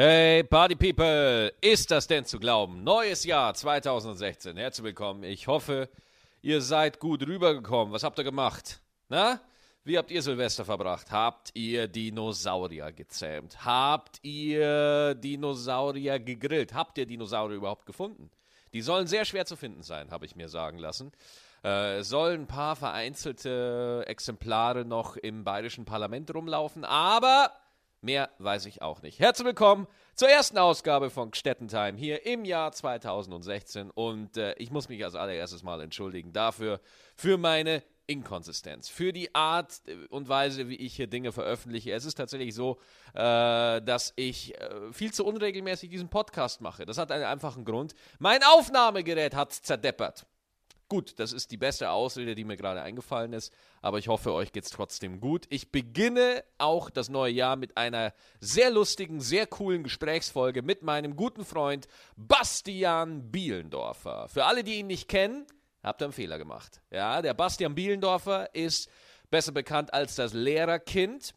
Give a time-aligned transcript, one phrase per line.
[0.00, 2.84] Hey Party People, ist das denn zu glauben?
[2.84, 5.24] Neues Jahr 2016, herzlich willkommen.
[5.24, 5.88] Ich hoffe,
[6.40, 7.92] ihr seid gut rübergekommen.
[7.92, 8.80] Was habt ihr gemacht?
[9.08, 9.40] Na?
[9.82, 11.10] Wie habt ihr Silvester verbracht?
[11.10, 13.64] Habt ihr Dinosaurier gezähmt?
[13.64, 16.74] Habt ihr Dinosaurier gegrillt?
[16.74, 18.30] Habt ihr Dinosaurier überhaupt gefunden?
[18.72, 21.10] Die sollen sehr schwer zu finden sein, habe ich mir sagen lassen.
[21.64, 27.50] Äh, es sollen ein paar vereinzelte Exemplare noch im bayerischen Parlament rumlaufen, aber
[28.00, 29.18] Mehr weiß ich auch nicht.
[29.18, 34.88] Herzlich willkommen zur ersten Ausgabe von Gstettentime hier im Jahr 2016 und äh, ich muss
[34.88, 36.80] mich als allererstes mal entschuldigen dafür,
[37.16, 41.92] für meine Inkonsistenz, für die Art und Weise, wie ich hier Dinge veröffentliche.
[41.92, 42.78] Es ist tatsächlich so,
[43.14, 46.86] äh, dass ich äh, viel zu unregelmäßig diesen Podcast mache.
[46.86, 47.96] Das hat einen einfachen Grund.
[48.20, 50.24] Mein Aufnahmegerät hat zerdeppert.
[50.88, 53.52] Gut, das ist die beste Ausrede, die mir gerade eingefallen ist,
[53.82, 55.44] aber ich hoffe, euch geht es trotzdem gut.
[55.50, 61.14] Ich beginne auch das neue Jahr mit einer sehr lustigen, sehr coolen Gesprächsfolge mit meinem
[61.14, 64.28] guten Freund Bastian Bielendorfer.
[64.28, 65.46] Für alle, die ihn nicht kennen,
[65.82, 66.80] habt ihr einen Fehler gemacht.
[66.90, 68.88] Ja, der Bastian Bielendorfer ist
[69.30, 71.34] besser bekannt als das Lehrerkind.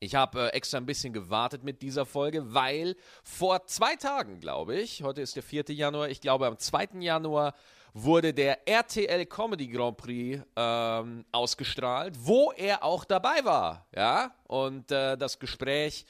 [0.00, 4.74] Ich habe äh, extra ein bisschen gewartet mit dieser Folge, weil vor zwei Tagen, glaube
[4.74, 5.64] ich, heute ist der 4.
[5.68, 7.00] Januar, ich glaube am 2.
[7.00, 7.54] Januar
[7.92, 13.86] wurde der RTL Comedy Grand Prix ähm, ausgestrahlt, wo er auch dabei war.
[13.94, 16.06] Ja, und äh, das Gespräch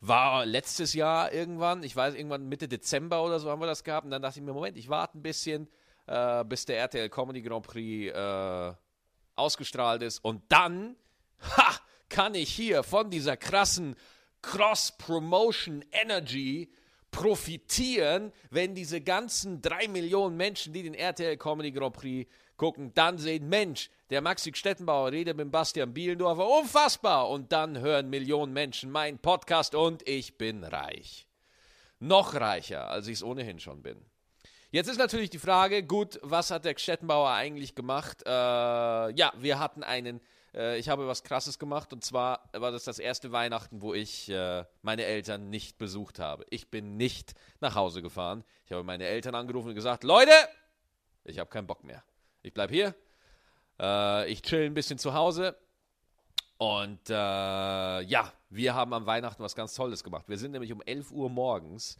[0.00, 4.04] war letztes Jahr irgendwann, ich weiß, irgendwann Mitte Dezember oder so haben wir das gehabt.
[4.04, 5.68] Und dann dachte ich mir, Moment, ich warte ein bisschen,
[6.06, 8.72] äh, bis der RTL Comedy Grand Prix äh,
[9.36, 10.18] ausgestrahlt ist.
[10.24, 10.96] Und dann,
[11.56, 11.72] ha,
[12.08, 13.96] kann ich hier von dieser krassen
[14.42, 16.72] Cross-Promotion Energy
[17.12, 23.18] profitieren, wenn diese ganzen drei Millionen Menschen, die den RTL Comedy Grand Prix gucken, dann
[23.18, 27.28] sehen, Mensch, der Maxi Stettenbauer redet mit Bastian Bielendorfer, unfassbar.
[27.28, 31.28] Und dann hören Millionen Menschen meinen Podcast und ich bin reich.
[32.00, 34.04] Noch reicher, als ich es ohnehin schon bin.
[34.70, 38.22] Jetzt ist natürlich die Frage, gut, was hat der Stettenbauer eigentlich gemacht?
[38.24, 40.20] Äh, ja, wir hatten einen
[40.54, 44.28] äh, ich habe was Krasses gemacht und zwar war das das erste Weihnachten, wo ich
[44.28, 46.44] äh, meine Eltern nicht besucht habe.
[46.50, 48.44] Ich bin nicht nach Hause gefahren.
[48.66, 50.32] Ich habe meine Eltern angerufen und gesagt, Leute,
[51.24, 52.02] ich habe keinen Bock mehr.
[52.42, 52.94] Ich bleibe hier.
[53.80, 55.56] Äh, ich chill ein bisschen zu Hause.
[56.62, 60.28] Und äh, ja, wir haben am Weihnachten was ganz Tolles gemacht.
[60.28, 61.98] Wir sind nämlich um 11 Uhr morgens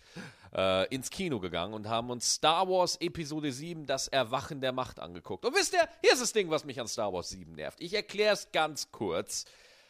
[0.54, 5.00] äh, ins Kino gegangen und haben uns Star Wars Episode 7, das Erwachen der Macht
[5.00, 5.44] angeguckt.
[5.44, 7.80] Und wisst ihr, hier ist das Ding, was mich an Star Wars 7 nervt.
[7.80, 9.46] Ich erkläre es ganz kurz.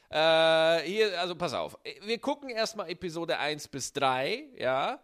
[0.09, 1.77] Äh, hier, also pass auf.
[2.06, 5.00] Wir gucken erstmal Episode 1 bis 3, ja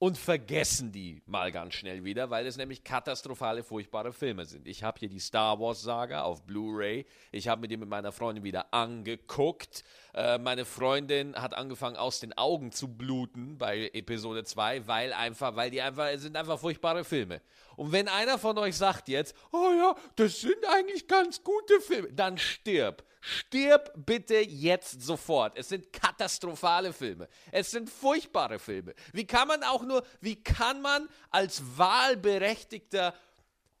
[0.00, 4.66] und vergessen die mal ganz schnell wieder, weil es nämlich katastrophale, furchtbare Filme sind.
[4.66, 7.04] Ich habe hier die Star Wars Saga auf Blu-ray.
[7.32, 9.84] Ich habe mir die mit meiner Freundin wieder angeguckt.
[10.14, 15.54] Äh, meine Freundin hat angefangen aus den Augen zu bluten bei Episode 2, weil einfach,
[15.54, 17.42] weil die einfach, es sind einfach furchtbare Filme.
[17.76, 22.10] Und wenn einer von euch sagt jetzt, oh ja, das sind eigentlich ganz gute Filme,
[22.10, 23.04] dann stirb.
[23.20, 25.58] Stirb bitte jetzt sofort.
[25.58, 27.28] Es sind katastrophale Filme.
[27.52, 28.94] Es sind furchtbare Filme.
[29.12, 33.14] Wie kann man auch nur, wie kann man als wahlberechtigter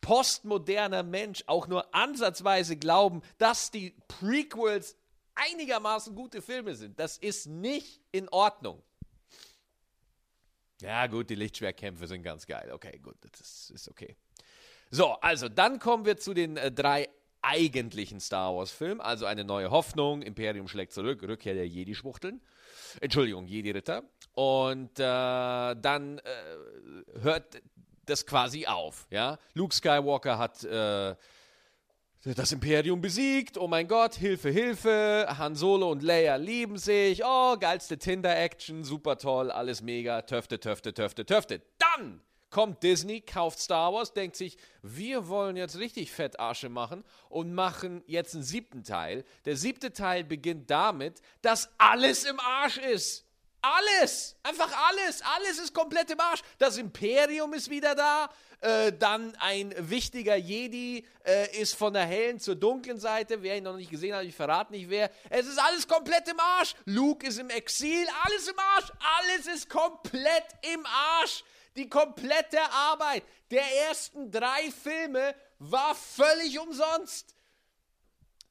[0.02, 4.96] postmoderner Mensch auch nur ansatzweise glauben, dass die Prequels
[5.34, 6.98] einigermaßen gute Filme sind?
[6.98, 8.82] Das ist nicht in Ordnung.
[10.82, 12.70] Ja, gut, die Lichtschwerkämpfe sind ganz geil.
[12.72, 14.16] Okay, gut, das ist okay.
[14.90, 17.08] So, also dann kommen wir zu den äh, drei
[17.42, 22.40] eigentlichen Star Wars-Film, also eine neue Hoffnung, Imperium schlägt zurück, Rückkehr der Jedi-Schwuchteln.
[23.00, 24.02] Entschuldigung, Jedi-Ritter.
[24.34, 27.62] Und äh, dann äh, hört
[28.06, 29.06] das quasi auf.
[29.10, 29.38] Ja?
[29.54, 31.14] Luke Skywalker hat äh,
[32.22, 33.56] das Imperium besiegt.
[33.56, 35.26] Oh mein Gott, Hilfe, Hilfe.
[35.38, 37.22] Han Solo und Leia lieben sich.
[37.24, 40.22] Oh, geilste Tinder-Action, super toll, alles mega.
[40.22, 41.62] Töfte, töfte, töfte, töfte.
[41.78, 47.54] Dann kommt Disney, kauft Star Wars, denkt sich, wir wollen jetzt richtig Fettarsche machen und
[47.54, 49.24] machen jetzt einen siebten Teil.
[49.44, 53.24] Der siebte Teil beginnt damit, dass alles im Arsch ist.
[53.62, 56.40] Alles, einfach alles, alles ist komplett im Arsch.
[56.58, 58.30] Das Imperium ist wieder da,
[58.62, 63.42] äh, dann ein wichtiger Jedi äh, ist von der hellen zur dunklen Seite.
[63.42, 65.10] Wer ihn noch nicht gesehen hat, ich verrate nicht wer.
[65.28, 66.74] Es ist alles komplett im Arsch.
[66.86, 70.44] Luke ist im Exil, alles im Arsch, alles ist komplett
[70.74, 71.44] im Arsch.
[71.76, 77.34] Die komplette Arbeit der ersten drei Filme war völlig umsonst.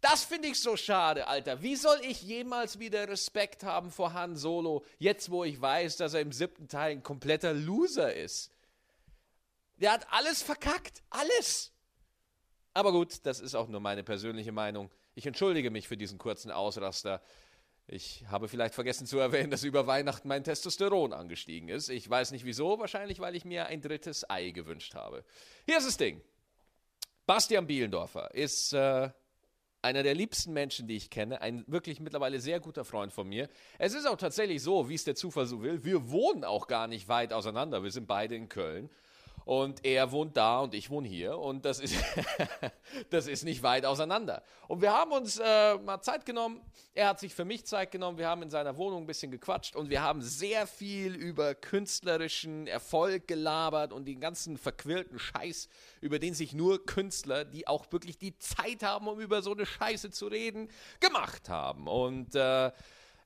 [0.02, 1.62] Das finde ich so schade, Alter.
[1.62, 6.14] Wie soll ich jemals wieder Respekt haben vor Han Solo, jetzt wo ich weiß, dass
[6.14, 8.52] er im siebten Teil ein kompletter Loser ist?
[9.76, 11.04] Der hat alles verkackt.
[11.10, 11.74] Alles.
[12.74, 14.90] Aber gut, das ist auch nur meine persönliche Meinung.
[15.16, 17.22] Ich entschuldige mich für diesen kurzen Ausraster.
[17.92, 21.90] Ich habe vielleicht vergessen zu erwähnen, dass über Weihnachten mein Testosteron angestiegen ist.
[21.90, 25.24] Ich weiß nicht wieso, wahrscheinlich weil ich mir ein drittes Ei gewünscht habe.
[25.66, 26.22] Hier ist das Ding.
[27.26, 29.10] Bastian Bielendorfer ist äh,
[29.82, 33.50] einer der liebsten Menschen, die ich kenne, ein wirklich mittlerweile sehr guter Freund von mir.
[33.80, 36.88] Es ist auch tatsächlich so, wie es der Zufall so will, wir wohnen auch gar
[36.88, 37.82] nicht weit auseinander.
[37.82, 38.92] Wir sind beide in Köln.
[39.50, 41.40] Und er wohnt da und ich wohne hier.
[41.40, 41.96] Und das ist,
[43.10, 44.44] das ist nicht weit auseinander.
[44.68, 46.62] Und wir haben uns äh, mal Zeit genommen.
[46.94, 48.20] Er hat sich für mich Zeit genommen.
[48.20, 49.76] Wir haben in seiner Wohnung ein bisschen gequatscht.
[49.76, 55.68] Und wir haben sehr viel über künstlerischen Erfolg gelabert und den ganzen verquirlten Scheiß,
[56.00, 59.66] über den sich nur Künstler, die auch wirklich die Zeit haben, um über so eine
[59.66, 60.70] Scheiße zu reden,
[61.00, 61.88] gemacht haben.
[61.88, 62.72] Und äh,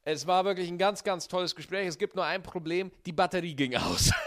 [0.05, 1.85] es war wirklich ein ganz, ganz tolles Gespräch.
[1.85, 4.11] Es gibt nur ein Problem, die Batterie ging aus.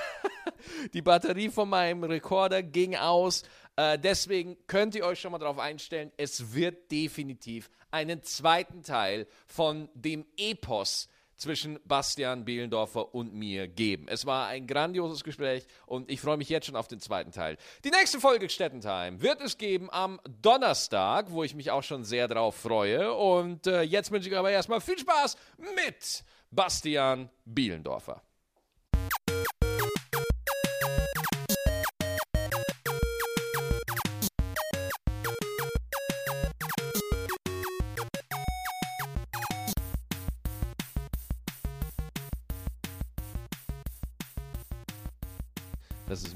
[0.93, 3.43] Die Batterie von meinem Rekorder ging aus.
[3.77, 9.27] Äh, deswegen könnt ihr euch schon mal darauf einstellen, es wird definitiv einen zweiten Teil
[9.47, 14.07] von dem Epos zwischen Bastian Behlendorfer und mir geben.
[14.09, 17.57] Es war ein grandioses Gespräch und ich freue mich jetzt schon auf den zweiten Teil.
[17.85, 22.29] Die nächste Folge Stettentime wird es geben am Donnerstag, wo ich mich auch schon sehr
[22.29, 23.13] drauf freue.
[23.13, 25.37] Und äh, jetzt wünsche ich aber erstmal viel Spaß
[25.75, 28.23] mit Bastian Bielendorfer.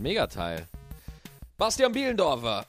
[0.00, 0.66] Megateil.
[1.58, 2.66] Bastian Bielendorfer.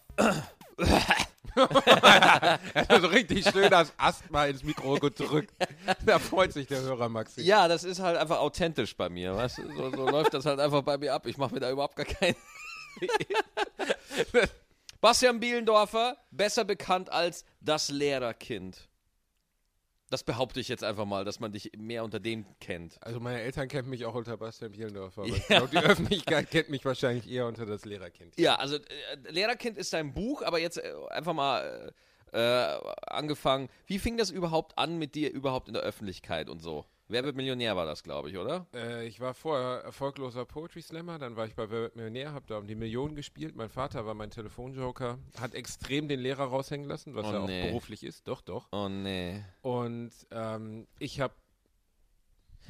[1.56, 5.54] er hat so richtig schön das Asthma ins Mikro gedrückt.
[6.06, 7.42] Da freut sich der Hörer, Maxi.
[7.42, 9.36] Ja, das ist halt einfach authentisch bei mir.
[9.36, 9.74] Weißt du?
[9.74, 11.25] so, so läuft das halt einfach bei mir ab.
[11.25, 12.36] Ich mache mir da überhaupt gar keinen.
[15.01, 18.89] Bastian Bielendorfer, besser bekannt als das Lehrerkind.
[20.11, 22.97] Das behaupte ich jetzt einfach mal, dass man dich mehr unter dem kennt.
[23.01, 25.21] Also meine Eltern kennen mich auch unter Bastian Bielendorfer.
[25.21, 25.35] Aber ja.
[25.39, 28.37] ich glaube, die Öffentlichkeit kennt mich wahrscheinlich eher unter das Lehrerkind.
[28.37, 31.93] Ja, also äh, Lehrerkind ist dein Buch, aber jetzt äh, einfach mal
[32.33, 32.39] äh,
[33.07, 33.69] angefangen.
[33.87, 36.85] Wie fing das überhaupt an mit dir überhaupt in der Öffentlichkeit und so?
[37.11, 38.67] Wer wird Millionär war das, glaube ich, oder?
[38.73, 42.45] Äh, ich war vorher erfolgloser Poetry Slammer, dann war ich bei Wer wird Millionär, habe
[42.47, 43.53] da um die Millionen gespielt.
[43.53, 47.63] Mein Vater war mein Telefonjoker, hat extrem den Lehrer raushängen lassen, was oh, er nee.
[47.63, 48.29] auch beruflich ist.
[48.29, 48.69] Doch, doch.
[48.71, 49.43] Oh nee.
[49.61, 51.33] Und ähm, ich habe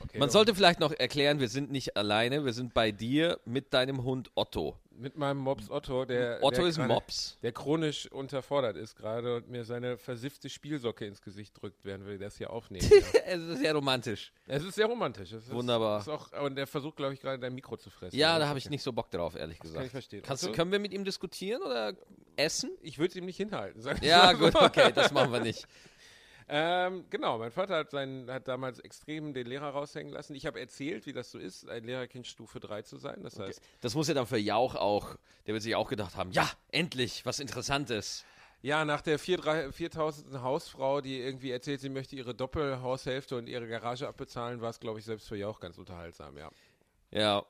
[0.04, 3.72] Okay, Man sollte vielleicht noch erklären, wir sind nicht alleine, wir sind bei dir mit
[3.76, 4.76] deinem Hund Otto.
[5.02, 7.40] Mit meinem Mops Otto, der, Otto der ist ein Mops.
[7.42, 12.20] Der chronisch unterfordert ist gerade und mir seine versiffte Spielsocke ins Gesicht drückt, während wir
[12.20, 12.88] das hier aufnehmen.
[13.26, 14.32] es ist sehr romantisch.
[14.46, 15.32] Es ist sehr romantisch.
[15.32, 16.02] Es Wunderbar.
[16.02, 18.16] Ist, ist auch, und er versucht, glaube ich, gerade dein Mikro zu fressen.
[18.16, 19.76] Ja, da habe ich nicht so Bock drauf, ehrlich gesagt.
[19.76, 20.22] Das kann ich verstehen.
[20.22, 21.96] Kannst, also, können wir mit ihm diskutieren oder
[22.36, 22.70] essen?
[22.84, 23.82] Ich würde es ihm nicht hinhalten.
[24.04, 25.68] Ja, gut, okay, das machen wir nicht.
[26.54, 30.36] Ähm, genau, mein Vater hat, seinen, hat damals extrem den Lehrer raushängen lassen.
[30.36, 33.24] Ich habe erzählt, wie das so ist, ein Lehrerkind Stufe 3 zu sein.
[33.24, 33.62] Das heißt.
[33.80, 35.16] Das muss ja dann für Jauch auch,
[35.48, 38.26] der wird sich auch gedacht haben, ja, endlich, was Interessantes.
[38.62, 40.42] Ja, nach der 4000.
[40.42, 45.00] Hausfrau, die irgendwie erzählt, sie möchte ihre Doppelhaushälfte und ihre Garage abbezahlen, war es, glaube
[45.00, 46.50] ich, selbst für Jauch ganz unterhaltsam, ja.
[47.12, 47.46] Ja,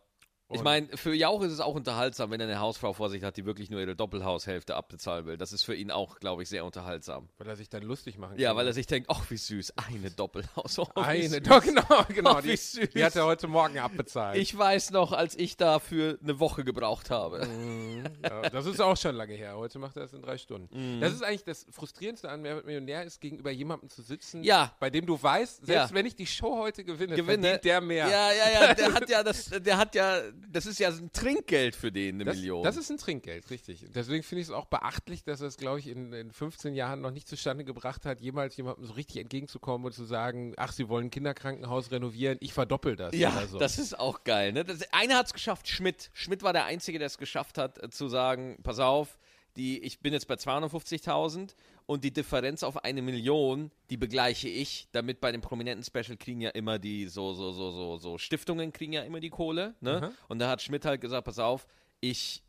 [0.53, 3.38] ich meine, für Jauch ist es auch unterhaltsam, wenn er eine Hausfrau vor sich hat,
[3.38, 5.38] die wirklich nur ihre Doppelhaushälfte abbezahlen will.
[5.38, 7.30] Das ist für ihn auch, glaube ich, sehr unterhaltsam.
[7.38, 8.39] Weil er sich dann lustig machen kann.
[8.39, 10.80] Ja, weil er sich denkt, ach, wie süß, eine Doppelhaus.
[10.80, 12.38] Oh, eine, doch, genau, genau.
[12.38, 12.89] Oh, wie die, süß.
[12.89, 14.38] die hat er heute Morgen abbezahlt.
[14.38, 17.46] Ich weiß noch, als ich dafür eine Woche gebraucht habe.
[17.46, 19.55] Mm, ja, das ist auch schon lange her.
[19.55, 20.98] Heute macht er es in drei Stunden.
[20.98, 21.01] Mm.
[21.01, 24.75] Das ist eigentlich das Frustrierendste an Wer Millionär ist, gegenüber jemandem zu sitzen, ja.
[24.79, 25.96] bei dem du weißt, selbst ja.
[25.96, 28.08] wenn ich die Show heute gewinne, gewinne, verdient der mehr.
[28.08, 31.75] Ja, ja, ja, der hat ja das, der hat ja, das ist ja ein Trinkgeld
[31.75, 32.63] für den, eine das, Million.
[32.63, 33.86] Das ist ein Trinkgeld, richtig.
[33.93, 37.01] Deswegen finde ich es auch beachtlich, dass er es, glaube ich, in, in 15 Jahren
[37.01, 40.89] noch nicht zustande gebracht hat, jemals jemandem so richtig entgegenzukommen und zu sagen, ach, sie
[40.89, 43.15] wollen ein Kinderkrankenhaus renovieren, ich verdoppel das.
[43.15, 43.57] Ja, so.
[43.57, 44.53] das ist auch geil.
[44.53, 44.63] Ne?
[44.63, 46.10] Das, einer hat es geschafft, Schmidt.
[46.13, 49.17] Schmidt war der Einzige, der es geschafft hat, äh, zu sagen, pass auf,
[49.55, 51.55] die, ich bin jetzt bei 250.000
[51.91, 56.39] und die Differenz auf eine Million, die begleiche ich, damit bei dem prominenten Special kriegen
[56.39, 60.00] ja immer die, so, so, so, so, so Stiftungen kriegen ja immer die Kohle, ne?
[60.10, 60.15] Mhm.
[60.29, 61.67] Und da hat Schmidt halt gesagt, pass auf,
[62.00, 62.43] ich,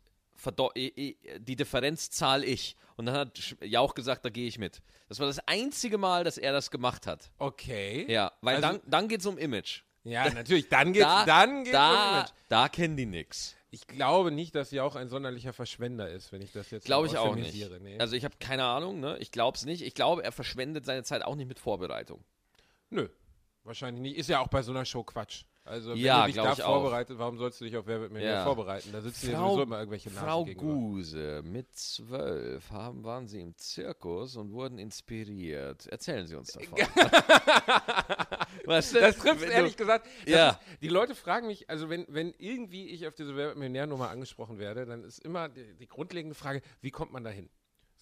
[0.75, 2.77] die Differenz zahle ich.
[2.95, 4.81] Und dann hat Jauch gesagt, da gehe ich mit.
[5.09, 7.29] Das war das einzige Mal, dass er das gemacht hat.
[7.37, 8.05] Okay.
[8.07, 9.81] Ja, weil also, dann, dann geht es um Image.
[10.05, 12.29] Ja, natürlich, dann geht es da, um Image.
[12.47, 13.57] Da kennen die nichts.
[13.73, 17.07] Ich glaube nicht, dass sie auch ein sonderlicher Verschwender ist, wenn ich das jetzt Glaube
[17.07, 17.55] ich auch nicht.
[17.81, 17.97] Nee.
[17.97, 19.17] Also ich habe keine Ahnung, ne?
[19.17, 19.81] Ich glaube es nicht.
[19.81, 22.23] Ich glaube, er verschwendet seine Zeit auch nicht mit Vorbereitung.
[22.91, 23.09] Nö,
[23.63, 24.15] wahrscheinlich nicht.
[24.15, 25.45] Ist ja auch bei so einer Show Quatsch.
[25.65, 28.39] Also wenn Ja, du dich da vorbereitet, warum sollst du dich auf Wer wird Millionär
[28.39, 28.43] Ja.
[28.43, 28.89] vorbereiten?
[28.91, 30.73] Da sitzen Frau- sowieso immer irgendwelche Nasen Frau gegenüber.
[30.73, 35.87] Guse, mit zwölf haben, waren Sie im Zirkus und wurden inspiriert.
[35.87, 36.77] Erzählen Sie uns davon.
[38.65, 40.07] Das trifft ehrlich gesagt.
[40.25, 40.49] Ja.
[40.49, 44.09] ist, die Leute fragen mich, also wenn, wenn irgendwie ich auf diese Wer wird Millionär-Nummer
[44.09, 47.49] angesprochen werde, dann ist immer die, die grundlegende Frage, wie kommt man dahin?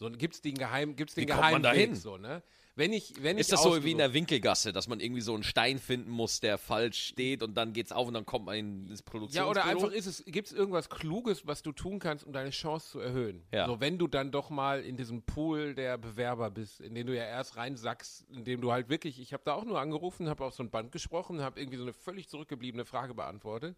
[0.01, 1.61] So, gibt es den Geheim, gibt's den Geheimweg?
[1.61, 1.95] dahin?
[1.95, 2.41] So, ne?
[2.75, 5.43] Wenn ich, wenn Ist das so wie in der Winkelgasse, dass man irgendwie so einen
[5.43, 9.01] Stein finden muss, der falsch steht und dann geht's auf und dann kommt man ins
[9.01, 9.51] Ja, Produktionsbüro?
[9.51, 12.93] oder einfach ist es, gibt es irgendwas Kluges, was du tun kannst, um deine Chance
[12.93, 13.43] zu erhöhen?
[13.51, 13.67] Ja.
[13.67, 17.15] So, wenn du dann doch mal in diesem Pool der Bewerber bist, in den du
[17.15, 20.43] ja erst reinsackst, in dem du halt wirklich, ich habe da auch nur angerufen, habe
[20.43, 23.75] auf so ein Band gesprochen, habe irgendwie so eine völlig zurückgebliebene Frage beantwortet.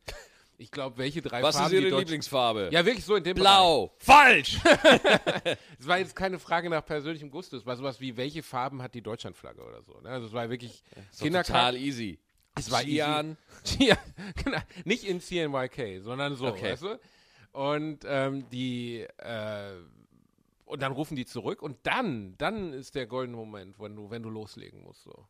[0.58, 2.70] Ich glaube, welche drei Was Farben ist Ihre Lieblingsfarbe?
[2.72, 3.94] Ja, wirklich so in dem Blau.
[3.98, 4.60] Falsch!
[4.62, 5.58] Bereich.
[5.80, 8.94] Es war jetzt keine Frage nach persönlichem Gusto, es war sowas wie, welche Farben hat
[8.94, 10.00] die Deutschlandflagge oder so.
[10.00, 10.10] Ne?
[10.10, 12.20] Also es war wirklich So total easy.
[12.56, 13.38] Es war Gian.
[13.80, 13.98] Ja,
[14.44, 14.60] genau.
[14.86, 16.74] Nicht in CNYK, sondern so, Okay.
[16.74, 17.00] weißt du?
[17.52, 19.74] Und ähm, die äh,
[20.66, 24.24] und dann rufen die zurück und dann, dann ist der goldene Moment, wenn du, wenn
[24.24, 25.04] du loslegen musst.
[25.04, 25.28] So.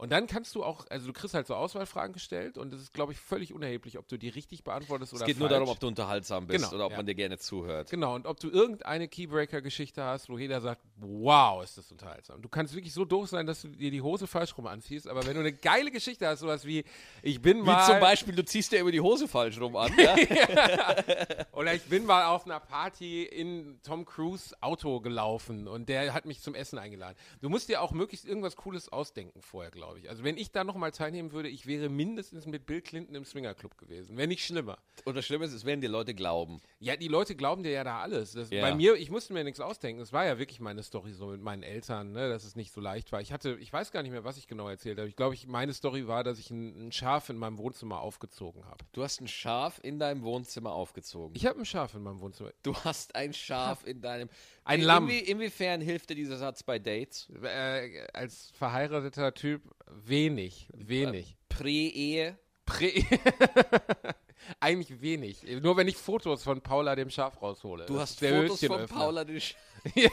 [0.00, 2.94] Und dann kannst du auch, also du kriegst halt so Auswahlfragen gestellt und es ist,
[2.94, 5.58] glaube ich, völlig unerheblich, ob du die richtig beantwortest oder Es geht nur falsch.
[5.58, 6.96] darum, ob du unterhaltsam bist Genau, oder ob ja.
[6.96, 7.90] man dir gerne zuhört.
[7.90, 12.40] Genau, und ob du irgendeine Keybreaker-Geschichte hast, wo jeder sagt, wow, ist das unterhaltsam.
[12.40, 15.26] Du kannst wirklich so doof sein, dass du dir die Hose falsch rum anziehst, aber
[15.26, 16.82] wenn du eine geile Geschichte hast, sowas wie,
[17.22, 17.84] ich bin Wie mal...
[17.84, 19.92] zum Beispiel, du ziehst dir über die Hose falsch rum an.
[19.98, 20.16] Ja?
[21.52, 26.24] Oder ich bin mal auf einer Party in Tom Cruise Auto gelaufen und der hat
[26.24, 27.18] mich zum Essen eingeladen.
[27.42, 29.89] Du musst dir auch möglichst irgendwas Cooles ausdenken vorher, glaube ich.
[30.08, 33.76] Also wenn ich da nochmal teilnehmen würde, ich wäre mindestens mit Bill Clinton im Swingerclub
[33.78, 34.16] gewesen.
[34.16, 34.78] Wenn nicht schlimmer.
[35.04, 36.60] Und das Schlimme ist, es werden dir Leute glauben.
[36.78, 38.32] Ja, die Leute glauben dir ja da alles.
[38.32, 38.60] Das, Ja.
[38.62, 40.02] Bei mir, ich musste mir nichts ausdenken.
[40.02, 42.80] Es war ja wirklich meine Story so mit meinen Eltern, ne, dass es nicht so
[42.80, 43.20] leicht war.
[43.20, 45.08] Ich hatte, ich weiß gar nicht mehr, was ich genau erzählt habe.
[45.08, 48.64] Ich glaube, ich, meine Story war, dass ich ein, ein Schaf in meinem Wohnzimmer aufgezogen
[48.66, 48.84] habe.
[48.92, 51.34] Du hast ein Schaf in deinem Wohnzimmer aufgezogen.
[51.34, 52.50] Ich habe ein Schaf in meinem Wohnzimmer.
[52.62, 54.28] Du hast ein Schaf in deinem.
[54.64, 55.04] Ein In- Lamm.
[55.08, 57.28] Inwie, inwiefern hilft dir dieser Satz bei Dates?
[57.42, 59.62] Äh, als verheirateter Typ
[60.04, 61.36] wenig, wenig.
[61.48, 62.38] Prä-Ehe?
[62.66, 63.04] Prä
[64.60, 65.42] Eigentlich wenig.
[65.60, 67.86] Nur wenn ich Fotos von Paula dem Schaf raushole.
[67.86, 68.86] Du hast der Fotos von.
[68.86, 69.54] Paula den Sch
[69.94, 70.10] Ja.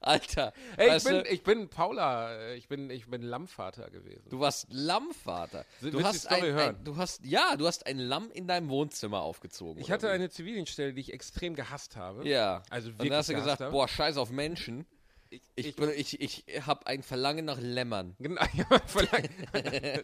[0.00, 4.28] Alter, Ey, ich, bin, du, ich bin Paula, äh, ich bin, ich bin Lammvater gewesen.
[4.30, 5.64] du warst Lammvater.
[5.80, 8.68] Willst Du die hast ein, ein, du hast ja, du hast ein Lamm in deinem
[8.68, 9.80] Wohnzimmer aufgezogen.
[9.82, 10.12] Ich hatte wie?
[10.12, 12.28] eine Zivildienststelle, die ich extrem gehasst habe.
[12.28, 12.62] Ja.
[12.70, 13.72] Also Und wirklich dann hast du gesagt, habe.
[13.72, 14.86] boah, scheiß auf Menschen.
[15.30, 18.14] Ich, Ich, ich, ich, ich habe ein Verlangen nach Lämmern.
[18.18, 19.28] Genau, ja, verlang-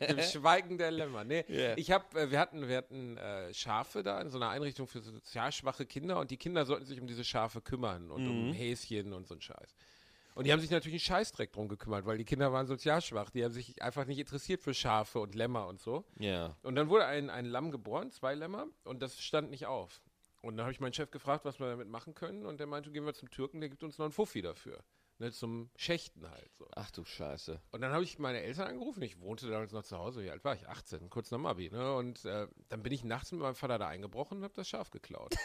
[0.09, 1.25] dem Schweigen der Lämmer.
[1.25, 1.77] Nee, Ja.
[1.77, 5.01] ich habe, äh, wir hatten, wir hatten äh, Schafe da in so einer Einrichtung für
[5.01, 9.13] sozial schwache Kinder und die Kinder sollten sich um diese Schafe kümmern und um Häschen
[9.13, 9.75] und so ein Scheiß.
[10.35, 13.31] Und die haben sich natürlich einen Scheißdreck drum gekümmert, weil die Kinder waren sozial schwach.
[13.31, 16.05] Die haben sich einfach nicht interessiert für Schafe und Lämmer und so.
[16.19, 16.57] Ja.
[16.63, 20.03] Und dann wurde ein, ein Lamm geboren, zwei Lämmer, und das stand nicht auf.
[20.43, 22.45] Und dann habe ich meinen Chef gefragt, was wir damit machen können.
[22.47, 24.81] Und der meinte, gehen wir zum Türken, der gibt uns noch einen Fuffi dafür.
[25.19, 26.51] Ne, zum Schächten halt.
[26.59, 26.67] So.
[26.75, 27.61] Ach du Scheiße.
[27.71, 29.03] Und dann habe ich meine Eltern angerufen.
[29.03, 30.25] Ich wohnte damals noch zu Hause.
[30.25, 30.69] Wie alt war ich?
[30.69, 31.71] 18, kurz nach dem Abi.
[31.71, 31.95] Ne?
[31.95, 34.91] Und äh, dann bin ich nachts mit meinem Vater da eingebrochen und habe das Schaf
[34.91, 35.35] geklaut.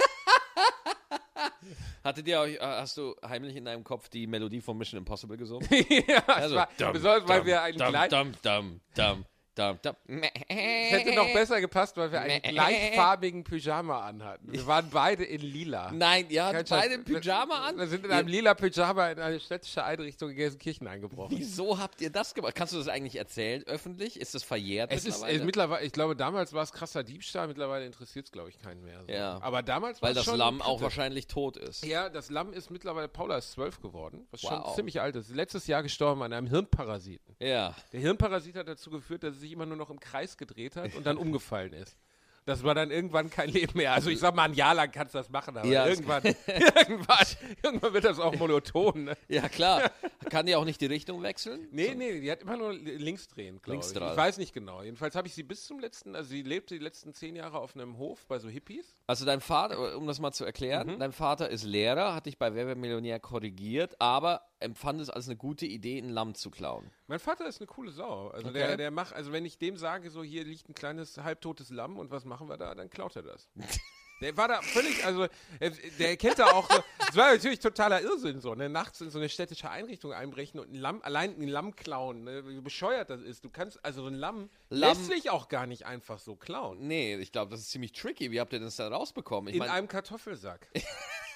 [2.04, 5.38] Hattet ihr euch, äh, hast du heimlich in deinem Kopf die Melodie von Mission Impossible
[5.38, 5.68] gesungen?
[6.08, 9.26] ja, Also, war, dum, besonders, weil dum, wir einen dum, gleich, dum, dum, dum,
[9.60, 10.22] dum, dum.
[10.48, 14.52] es hätte noch besser gepasst, weil wir einen gleichfarbigen Pyjama anhatten.
[14.52, 15.92] Wir waren beide in lila.
[15.92, 16.82] Nein, ihr Kein hattet Scheiß.
[16.82, 17.78] beide ein Pyjama an?
[17.78, 21.38] Wir sind in einem lila Pyjama in eine städtische Einrichtung in Gelsenkirchen eingebrochen.
[21.38, 22.56] Wieso habt ihr das gemacht?
[22.56, 24.20] Kannst du das eigentlich erzählen, öffentlich?
[24.20, 25.38] Ist das verjährt Es ist mittlerweile?
[25.38, 28.84] es, mittlerweile, ich glaube, damals war es krasser Diebstahl, mittlerweile interessiert es, glaube ich, keinen
[28.84, 29.04] mehr.
[29.06, 29.12] So.
[29.12, 29.40] Ja.
[29.42, 31.86] Aber damals Weil das schon Lamm auch wahrscheinlich tot ist.
[31.86, 34.50] Ja, das Lamm ist mittlerweile, Paula ist zwölf geworden, was Wow.
[34.66, 35.30] schon ziemlich alt ist.
[35.36, 37.36] Letztes Jahr gestorben an einem Hirnparasiten.
[37.40, 37.76] Ja.
[37.92, 40.94] Der Hirnparasit hat dazu geführt, dass sie sich immer nur noch im Kreis gedreht hat
[40.96, 41.98] und dann umgefallen ist.
[42.46, 43.94] Das war dann irgendwann kein Leben mehr.
[43.94, 47.26] Also ich sag mal, ein Jahr lang kannst du das machen, aber Ja, irgendwann, irgendwann,
[47.62, 49.04] irgendwann wird das auch monoton.
[49.04, 49.18] Ne?
[49.28, 49.92] Ja, klar.
[50.32, 51.68] Kann die auch nicht die Richtung wechseln?
[51.72, 53.92] Nee, nee, die hat immer nur li- links drehen, glaube ich.
[53.92, 54.82] Ich weiß nicht genau.
[54.82, 57.76] Jedenfalls habe ich sie bis zum letzten, also sie lebte die letzten zehn Jahre auf
[57.76, 58.96] einem Hof bei so Hippies.
[59.06, 61.00] Also dein Vater, um das mal zu erklären, Mhm.
[61.00, 65.28] dein Vater ist Lehrer, hat dich bei Wer wird Millionär korrigiert, aber empfand es als
[65.28, 66.92] eine gute Idee, ein Lamm zu klauen.
[67.08, 68.28] Mein Vater ist eine coole Sau.
[68.30, 68.58] Also Okay.
[68.60, 71.98] der, der macht, also wenn ich dem sage, so hier liegt ein kleines halbtotes Lamm
[71.98, 73.50] und was machen wir da, dann klaut er das.
[74.22, 75.28] Der war da völlig, also
[75.62, 76.70] er- der kennt da auch,
[77.10, 78.68] es war natürlich totaler Irrsinn so, ne?
[78.68, 82.46] nachts in so eine städtische Einrichtung einbrechen und ein Lamm, allein ein Lamm klauen, ne?
[82.46, 83.46] wie bescheuert das ist.
[83.46, 86.86] Du kannst, also so ein Lamm, Lamm- lässt sich auch gar nicht einfach so klauen.
[86.86, 88.30] Nee, ich glaube, das ist ziemlich tricky.
[88.30, 89.48] Wie habt ihr das da rausbekommen?
[89.48, 90.68] Ich In mein, einem Kartoffelsack.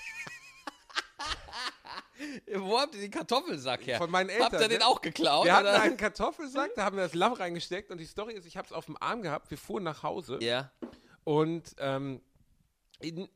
[2.56, 3.98] Wo habt ihr den Kartoffelsack her?
[3.98, 4.86] Von meinen Habt ihr Eltern, den ne?
[4.88, 5.46] auch geklaut?
[5.46, 5.82] Wir hatten oder?
[5.82, 8.72] einen Kartoffelsack, da haben wir das Lamm reingesteckt und die Story ist, ich habe es
[8.74, 10.72] auf dem Arm gehabt, wir fuhren nach Hause Ja.
[11.24, 12.22] und ähm,
[13.00, 13.28] in,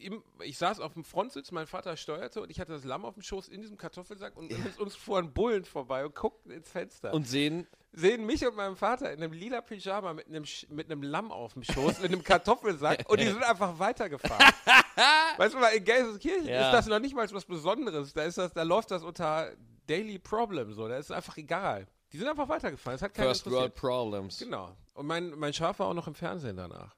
[0.00, 3.14] im, ich saß auf dem Frontsitz, mein Vater steuerte und ich hatte das Lamm auf
[3.14, 7.14] dem Schoß in diesem Kartoffelsack und uns, uns fuhren Bullen vorbei und guckten ins Fenster.
[7.14, 7.66] Und sehen,
[7.98, 11.32] sehen mich und meinen Vater in einem lila Pyjama mit einem, Sch- mit einem Lamm
[11.32, 14.52] auf dem Schoß, mit einem Kartoffelsack und die sind einfach weitergefahren.
[15.38, 16.66] weißt du mal, in Gelsenkirchen Ja.
[16.66, 18.12] ist das noch nicht mal was Besonderes.
[18.12, 19.50] Da, ist das, da läuft das unter
[19.86, 20.88] Daily Problem so.
[20.88, 21.86] Da ist es einfach egal.
[22.12, 22.94] Die sind einfach weitergefahren.
[22.96, 23.74] Das hat keinen First World.
[23.74, 24.38] Problems.
[24.38, 24.76] Genau.
[24.94, 26.95] Und mein, mein Schaf war auch noch im Fernsehen danach.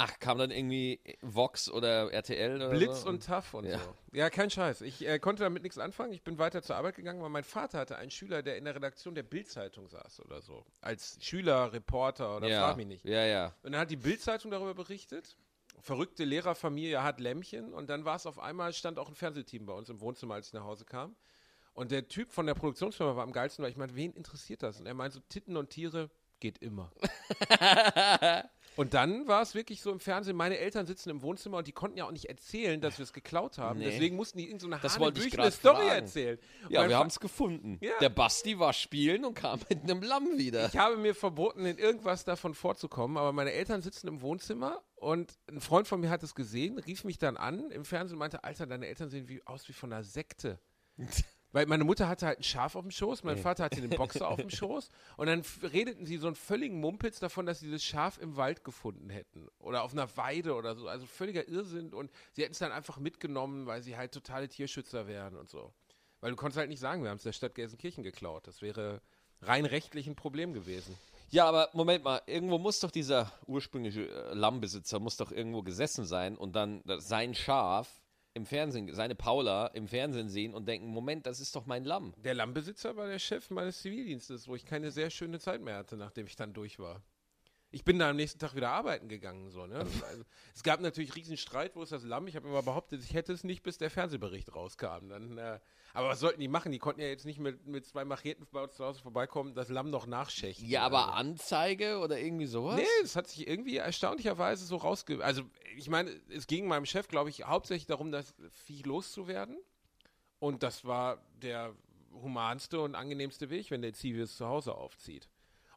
[0.00, 3.08] Ach, kam dann irgendwie Vox oder RTL oder Blitz so?
[3.08, 3.80] und Tough und Ja.
[3.80, 3.94] so.
[4.12, 4.82] Ja, kein Scheiß.
[4.82, 6.12] Ich äh, konnte damit nichts anfangen.
[6.12, 8.76] Ich bin weiter zur Arbeit gegangen, weil mein Vater hatte einen Schüler, der in der
[8.76, 10.64] Redaktion der Bild-Zeitung saß oder so.
[10.82, 12.60] Als Schüler, Reporter oder ja.
[12.62, 13.04] frag mich nicht.
[13.04, 13.46] Ja, ja.
[13.64, 15.36] Und dann hat die Bild-Zeitung darüber berichtet.
[15.80, 17.74] Verrückte Lehrerfamilie hat Lämmchen.
[17.74, 20.46] Und dann war es auf einmal, stand auch ein Fernsehteam bei uns im Wohnzimmer, als
[20.46, 21.16] ich nach Hause kam.
[21.74, 24.78] Und der Typ von der Produktionsfirma war am geilsten, weil ich meinte, wen interessiert das?
[24.78, 26.92] Und er meinte so, Titten und Tiere geht immer.
[28.78, 31.72] und dann war es wirklich so im Fernsehen, meine Eltern sitzen im Wohnzimmer und die
[31.72, 33.80] konnten ja auch nicht erzählen, dass wir es geklaut haben.
[33.80, 33.86] Nee.
[33.86, 35.88] Deswegen mussten die irgendeine so Das eine wollte ich grad Story fragen.
[35.90, 36.38] erzählen.
[36.64, 37.78] Und Ja, wir haben es gefunden.
[37.80, 37.92] Ja.
[38.00, 40.66] Der Basti war spielen und kam mit einem Lamm wieder.
[40.66, 45.38] Ich habe mir verboten, in irgendwas davon vorzukommen, aber meine Eltern sitzen im Wohnzimmer und
[45.50, 48.44] ein Freund von mir hat es gesehen, rief mich dann an im Fernsehen und meinte,
[48.44, 50.60] Alter, deine Eltern sehen wie, aus wie von einer Sekte.
[51.52, 54.28] Weil meine Mutter hatte halt ein Schaf auf dem Schoß, mein Vater hatte den Boxer
[54.28, 57.82] auf dem Schoß und dann redeten sie so einen völligen Mumpitz davon, dass sie dieses
[57.84, 60.88] Schaf im Wald gefunden hätten oder auf einer Weide oder so.
[60.88, 65.06] Also völliger Irrsinn und sie hätten es dann einfach mitgenommen, weil sie halt totale Tierschützer
[65.06, 65.72] wären und so.
[66.20, 68.46] Weil du konntest halt nicht sagen, wir haben es der Stadt Gelsenkirchen geklaut.
[68.46, 69.00] Das wäre
[69.40, 70.98] rein rechtlich ein Problem gewesen.
[71.30, 76.04] Ja, aber Moment mal, irgendwo muss doch dieser ursprüngliche äh, Lammbesitzer muss doch irgendwo gesessen
[76.04, 77.88] sein und dann das- sein Schaf
[78.34, 82.14] im Fernsehen, seine Paula im Fernsehen sehen und denken, Moment, das ist doch mein Lamm.
[82.18, 85.96] Der Lammbesitzer war der Chef meines Zivildienstes, wo ich keine sehr schöne Zeit mehr hatte,
[85.96, 87.02] nachdem ich dann durch war.
[87.70, 89.50] Ich bin da am nächsten Tag wieder arbeiten gegangen.
[89.50, 89.80] So, ne?
[89.80, 92.26] also, es gab natürlich riesen Streit, wo ist das Lamm?
[92.26, 95.08] Ich habe immer behauptet, ich hätte es nicht, bis der Fernsehbericht rauskam.
[95.08, 95.60] Dann, äh,
[95.92, 96.72] aber was sollten die machen?
[96.72, 99.68] Die konnten ja jetzt nicht mit, mit zwei Macheten bei uns zu Hause vorbeikommen, das
[99.68, 100.66] Lamm noch nachschächten.
[100.66, 101.18] Ja, aber Also.
[101.18, 102.76] Anzeige oder irgendwie sowas?
[102.76, 105.22] Nee, es hat sich irgendwie erstaunlicherweise so rausge...
[105.22, 105.42] Also,
[105.76, 109.58] ich meine, es ging meinem Chef, glaube ich, hauptsächlich darum, das Vieh loszuwerden.
[110.38, 111.74] Und das war der
[112.12, 115.28] humanste und angenehmste Weg, wenn der Zivi es zu Hause aufzieht.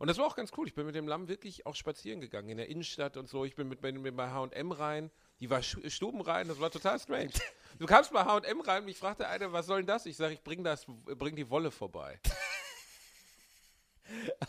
[0.02, 0.68] Und das war auch ganz cool.
[0.68, 3.46] Ich bin mit dem Lamm wirklich auch spazieren gegangen in der Innenstadt und so.
[3.46, 5.12] Ich bin mit, mit, mit bei H&M rein.
[5.40, 6.48] Die war Sch- stubenrein.
[6.48, 7.30] Das war total strange.
[7.78, 10.08] Du kamst bei H&M rein und mich fragte einer, was soll denn das?
[10.08, 12.20] Ich sage, ich bring das, bring die Wolle vorbei.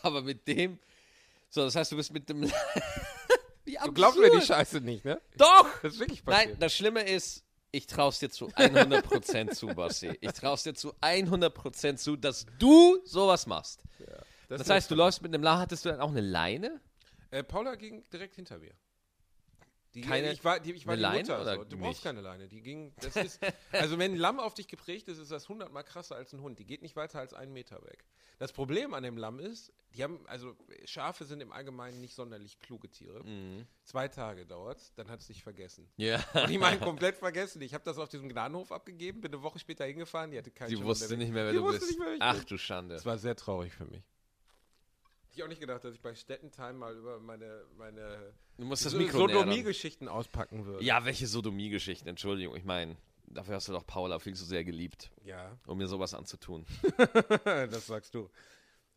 [0.03, 0.79] Aber mit dem.
[1.51, 2.51] So, das heißt, du bist mit dem.
[3.85, 4.41] Du glaubst mir die.
[4.45, 5.21] Scheiße nicht, ne?
[5.37, 5.67] Doch!
[5.83, 6.51] Das ist wirklich passiert.
[6.51, 10.17] Nein, das Schlimme ist, ich traust dir zu 100% zu, Basti.
[10.21, 13.81] Ich traust dir zu 100% zu, dass du sowas machst.
[14.59, 16.81] Das, heißt, du läufst mit einem La, hattest du dann auch eine Leine?
[17.31, 18.73] Äh, Paula ging direkt hinter mir.
[19.95, 21.43] Die, Keine- ich war, die, ich war die Leine Mutter.
[21.43, 21.65] oder So.
[21.65, 21.85] Du nicht?
[21.85, 22.49] brauchst keine Leine.
[22.49, 23.41] Die ging, das ist,
[23.73, 26.59] also wenn ein Lamm auf dich geprägt ist, ist das hundertmal krasser als ein Hund.
[26.59, 28.07] Die geht nicht weiter als einen Meter weg.
[28.39, 32.59] Das Problem an dem Lamm ist, die haben, also Schafe sind im Allgemeinen nicht sonderlich
[32.61, 33.23] kluge Tiere.
[33.23, 33.67] Mhm.
[33.85, 35.87] Zwei Tage dauert's, dann hat es dich vergessen.
[35.99, 36.25] Ja.
[36.43, 37.61] Und ich meine, komplett vergessen.
[37.61, 40.71] Ich habe das auf diesem Gnadenhof abgeführt, bin eine Woche später hingefahren, die hatte keinen
[40.71, 41.87] Schimmer, wusste nicht mehr, wer Die du bist.
[41.87, 42.47] nicht mehr, Ach bin.
[42.47, 42.95] du Schande.
[42.95, 44.03] Das war sehr traurig für mich.
[45.33, 48.85] Hätte ich auch nicht gedacht, dass ich bei Städtentime mal über meine, meine Du musst
[48.85, 49.21] das Mikro.
[49.21, 50.85] Sodomie-Geschichten auspacken würde.
[50.85, 52.07] Ja, welche Sodomie-Geschichten?
[52.07, 55.87] Entschuldigung, ich meine, dafür hast du doch Paula viel zu sehr geliebt, Ja, um mir
[55.89, 56.67] sowas anzutun.
[57.47, 58.29] das sagst du.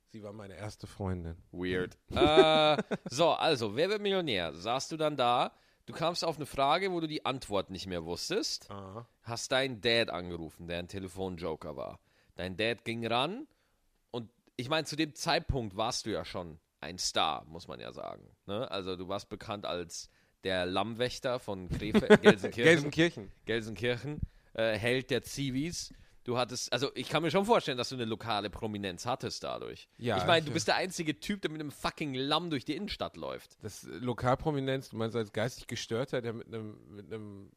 [0.07, 1.37] Sie war meine erste Freundin.
[1.53, 1.97] Weird.
[2.09, 4.53] äh, so, also, wer wird Millionär?
[4.53, 5.53] Saßt du dann da,
[5.85, 9.07] du kamst auf eine Frage, wo du die Antwort nicht mehr wusstest, Aha.
[9.23, 12.01] hast deinen Dad angerufen, der ein Telefonjoker war.
[12.35, 13.47] Dein Dad ging ran
[14.57, 18.29] ich meine, zu dem Zeitpunkt warst du ja schon ein Star, muss man ja sagen.
[18.45, 18.69] Ne?
[18.69, 20.09] Also du warst bekannt als
[20.43, 22.91] der Lammwächter von Krefeld, Gelsenkirchen.
[22.91, 23.31] Gelsenkirchen.
[23.45, 24.21] Gelsenkirchen,
[24.53, 25.93] äh, Held der Zivis.
[26.23, 29.87] Du hattest, also ich kann mir schon vorstellen, dass du eine lokale Prominenz hattest dadurch.
[29.97, 32.75] Ja, ich meine, du bist der einzige Typ, der mit einem fucking Lamm durch die
[32.75, 33.57] Innenstadt läuft.
[33.63, 37.51] Das äh, Lokalprominenz, du meinst als geistig Gestörter, der mit einem mit einem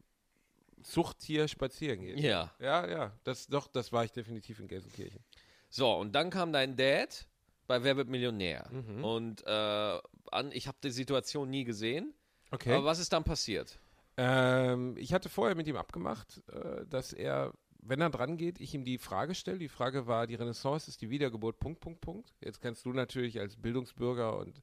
[0.82, 2.20] Zuchttier spazieren geht.
[2.20, 2.52] Ja.
[2.60, 3.12] Ja, ja.
[3.24, 5.20] Das, doch, das war ich definitiv in Gelsenkirchen.
[5.68, 7.26] So, und dann kam dein Dad
[7.66, 8.68] bei Wer wird Millionär?
[8.70, 9.04] Mhm.
[9.04, 9.98] Und äh,
[10.30, 12.14] an, ich habe die Situation nie gesehen.
[12.50, 12.72] Okay.
[12.72, 13.78] Aber was ist dann passiert?
[14.16, 18.74] Ähm, ich hatte vorher mit ihm abgemacht, äh, dass er, wenn er dran geht, ich
[18.74, 19.58] ihm die Frage stelle.
[19.58, 22.34] Die Frage war, die Renaissance ist die Wiedergeburt, Punkt, Punkt, Punkt.
[22.40, 24.62] Jetzt kannst du natürlich als Bildungsbürger und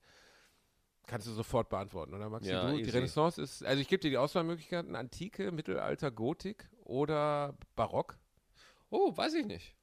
[1.05, 2.49] kannst du sofort beantworten, oder Maxi?
[2.49, 2.89] Ja, du, die.
[2.89, 8.17] Renaissance ist, also ich gebe dir die Auswahlmöglichkeiten, Antike, Mittelalter, Gotik oder Barock.
[8.89, 9.75] Oh, weiß ich nicht.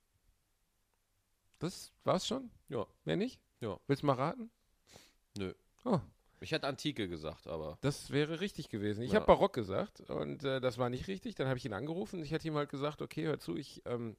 [1.62, 2.50] Das war's schon?
[2.68, 2.86] Ja.
[3.04, 3.40] Mehr nicht?
[3.60, 3.78] Ja.
[3.86, 4.50] Willst du mal raten?
[5.38, 5.54] Nö.
[5.84, 6.00] Oh,
[6.40, 7.78] Ich hätte Antike gesagt, aber.
[7.82, 9.02] das wäre richtig gewesen.
[9.02, 9.16] Ich Ja.
[9.20, 11.36] habe Barock gesagt und äh, das war nicht richtig.
[11.36, 12.20] Dann habe ich ihn angerufen.
[12.24, 14.16] Ich hatte ihm halt gesagt, okay, hör zu, ich, ähm,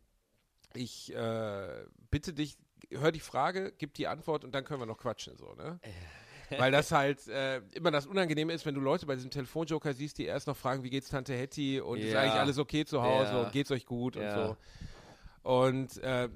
[0.74, 2.58] ich äh, bitte dich,
[2.92, 5.80] hör die Frage, gib die Antwort und dann können wir noch quatschen, so, ne?
[6.58, 10.18] Weil das halt äh, immer das Unangenehme ist, wenn du Leute bei diesem Telefonjoker siehst,
[10.18, 12.22] die erst noch fragen, wie geht's Tante Hetty und ist Ja.
[12.22, 13.44] eigentlich alles okay zu Hause Ja.
[13.44, 14.58] und geht's euch gut und so.
[15.42, 16.30] Und äh,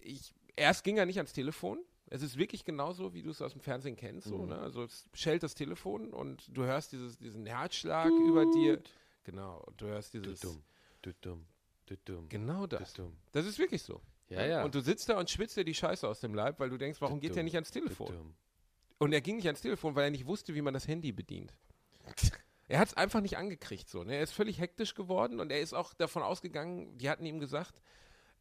[0.00, 1.78] ich, erst ging er nicht ans Telefon.
[2.10, 4.28] Es ist wirklich genauso, wie du es aus dem Fernsehen kennst.
[4.28, 4.48] So, Mhm.
[4.48, 4.58] ne?
[4.58, 8.82] Also es schellt das Telefon und du hörst dieses, diesen Herzschlag über dir.
[9.24, 10.40] Genau, du hörst dieses.
[10.40, 11.46] Du dumm,
[11.86, 12.94] du dumm, Genau du das.
[12.94, 13.16] dumm.
[13.32, 14.00] Das ist wirklich so.
[14.30, 14.64] Ja, ja.
[14.64, 17.00] Und du sitzt da und schwitzt dir die Scheiße aus dem Leib, weil du denkst,
[17.00, 18.06] warum geht der nicht ans Du Telefon?
[18.14, 18.34] dumm.
[18.98, 21.52] Und er ging nicht ans Telefon, weil er nicht wusste, wie man das Handy bedient.
[22.70, 23.88] Er hat es einfach nicht angekriegt.
[23.88, 24.16] So, ne?
[24.16, 27.80] Er ist völlig hektisch geworden und er ist auch davon ausgegangen, die hatten ihm gesagt,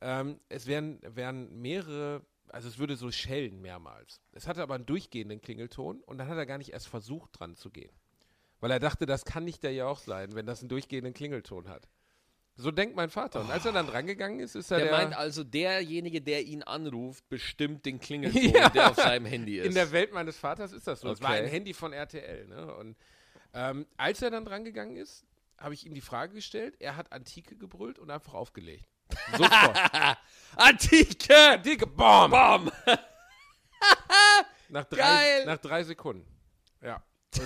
[0.01, 4.21] ähm, es wären, wären mehrere, also es würde so schellen mehrmals.
[4.31, 7.55] Es hatte aber einen durchgehenden Klingelton und dann hat er gar nicht erst versucht, dran
[7.55, 7.91] zu gehen.
[8.59, 11.69] Weil er dachte, das kann nicht der ja auch sein, wenn das einen durchgehenden Klingelton
[11.69, 11.87] hat.
[12.59, 13.41] So denkt mein Vater.
[13.41, 16.63] Und als er dann drangegangen ist, ist er Der der, meint also, derjenige, der ihn
[16.63, 18.69] anruft, bestimmt den Klingelton, Ja.
[18.69, 19.67] der auf seinem Handy ist.
[19.67, 21.11] In der Welt meines Vaters ist das so.
[21.11, 22.47] Es war ein Handy von RTL.
[22.47, 22.73] Ne?
[22.75, 22.97] Und
[23.53, 25.23] ähm, als er dann drangegangen ist,
[25.59, 26.75] habe ich ihm die Frage gestellt.
[26.79, 28.89] Er hat Antike gebrüllt und einfach aufgelegt.
[29.37, 29.77] Sofort.
[30.55, 31.53] Antike!
[31.53, 32.31] Antike, bam!
[32.31, 32.71] Bam!
[34.69, 35.45] Nach drei, Geil!
[35.45, 36.27] nach drei Sekunden.
[36.81, 37.01] Ja.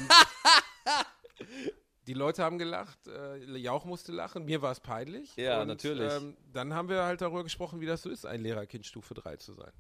[2.08, 3.08] Die Leute haben gelacht.
[3.08, 4.46] Äh, Jauch musste lachen.
[4.46, 5.36] Mir war es peinlich.
[5.36, 6.12] Ja, und, natürlich.
[6.12, 9.38] Ähm, dann haben wir halt darüber gesprochen, wie das so ist, ein Lehrerkind Stufe 3
[9.38, 9.72] zu sein.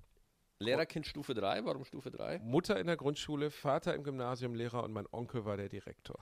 [0.59, 2.39] Lehrerkind Stufe 3, warum Stufe 3?
[2.39, 6.19] Mutter in der Grundschule, Vater im Gymnasium, Lehrer und mein Onkel war der Direktor.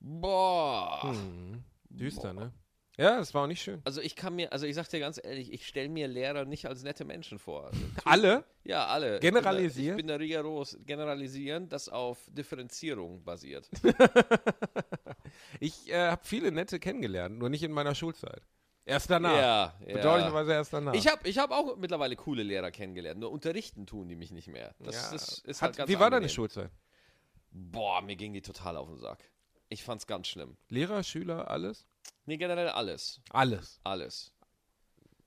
[0.00, 1.02] Boah.
[1.02, 1.62] Hm.
[1.90, 2.52] Düster, ne?
[2.96, 3.80] Ja, das war auch nicht schön.
[3.84, 6.66] Also ich kann mir, also ich sag dir ganz ehrlich, ich stelle mir Lehrer nicht
[6.66, 7.66] als nette Menschen vor.
[7.66, 8.44] Also, Alle?
[8.62, 9.18] ja, alle.
[9.18, 9.98] Generalisieren?
[9.98, 10.78] Ich bin da rigoros.
[10.86, 13.68] Generalisieren, das auf Differenzierung basiert.
[15.60, 18.42] Ich äh, habe viele nette kennengelernt, nur nicht in meiner Schulzeit.
[18.84, 19.32] Erst danach.
[19.36, 19.94] Ja, ja.
[19.94, 20.94] Bedauerlicherweise erst danach.
[20.94, 24.48] Ich habe ich hab auch mittlerweile coole Lehrer kennengelernt, nur unterrichten tun die mich nicht
[24.48, 24.74] mehr.
[24.80, 25.12] Das, Ja.
[25.12, 26.34] das ist Hat, halt ganz wie war deine angenehm.
[26.34, 26.70] Schulzeit?
[27.50, 29.24] Boah, mir ging die total auf den Sack.
[29.68, 30.56] Ich fand's ganz schlimm.
[30.68, 31.86] Lehrer, Schüler, alles?
[32.26, 33.20] Nee, generell alles.
[33.30, 33.80] Alles.
[33.84, 34.32] Alles.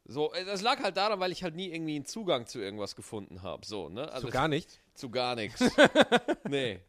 [0.05, 2.95] So, äh, das lag halt daran, weil ich halt nie irgendwie einen Zugang zu irgendwas
[2.95, 3.65] gefunden habe.
[3.65, 4.11] So, ne?
[4.11, 4.79] Also so gar nichts?
[4.93, 5.61] zu gar nichts.
[6.49, 6.79] nee.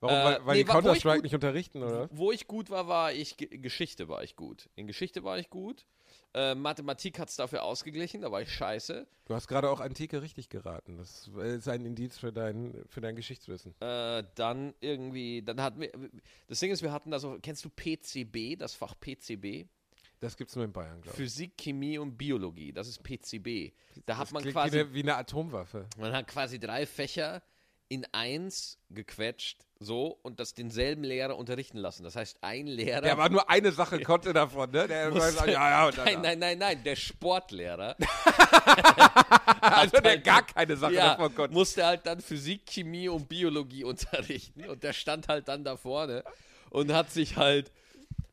[0.00, 0.16] Warum?
[0.16, 2.08] Äh, weil weil nee, die Counter-Strike nicht unterrichten, oder?
[2.12, 4.70] Wo ich gut war, war ich Ge Geschichte war ich gut.
[4.76, 5.86] In Geschichte war ich gut.
[6.34, 9.06] Äh, Mathematik hat's dafür ausgeglichen, da war ich scheiße.
[9.24, 10.98] Du hast gerade auch Antike richtig geraten.
[10.98, 13.74] Das ist ein Indiz für dein, für dein Geschichtswissen.
[13.80, 15.90] Äh, dann irgendwie, dann hatten wir,
[16.46, 19.66] das Ding ist, wir hatten da so, kennst du PCB, das Fach PCB?
[20.20, 21.16] Das gibt's nur in Bayern, glaube ich.
[21.16, 23.72] Physik, Chemie und Biologie, das ist PCB.
[24.04, 25.86] Da hat Das man klingt quasi, wie eine, wie eine Atomwaffe.
[25.96, 27.42] man hat quasi drei Fächer
[27.88, 32.02] in eins gequetscht, so, und das denselben Lehrer unterrichten lassen.
[32.02, 33.00] Das heißt, ein Lehrer.
[33.02, 34.88] Der aber nur eine Sache konnte davon, ne?
[34.88, 37.96] Der musste- sagt, ja, ja, dann, nein, nein, nein, nein, der Sportlehrer
[39.60, 41.54] Also der gar keine Sache ja, davon konnte.
[41.54, 44.64] musste halt dann Physik, Chemie und Biologie unterrichten.
[44.68, 46.24] Und der stand halt dann da vorne
[46.70, 47.70] und hat sich halt,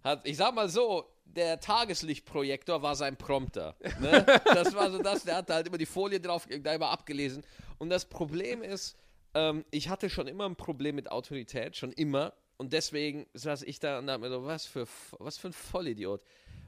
[0.03, 3.75] hat, ich sag mal so, der Tageslichtprojektor war sein Prompter.
[3.99, 4.25] Ne?
[4.45, 7.43] Das war so das, der hatte halt immer die Folie drauf, da immer abgelesen.
[7.77, 8.95] Und das Problem ist,
[9.35, 12.33] ähm, ich hatte schon immer ein Problem mit Autorität, schon immer.
[12.57, 14.87] Und deswegen saß ich da und dachte mir so, was für,
[15.19, 16.21] was für ein Vollidiot.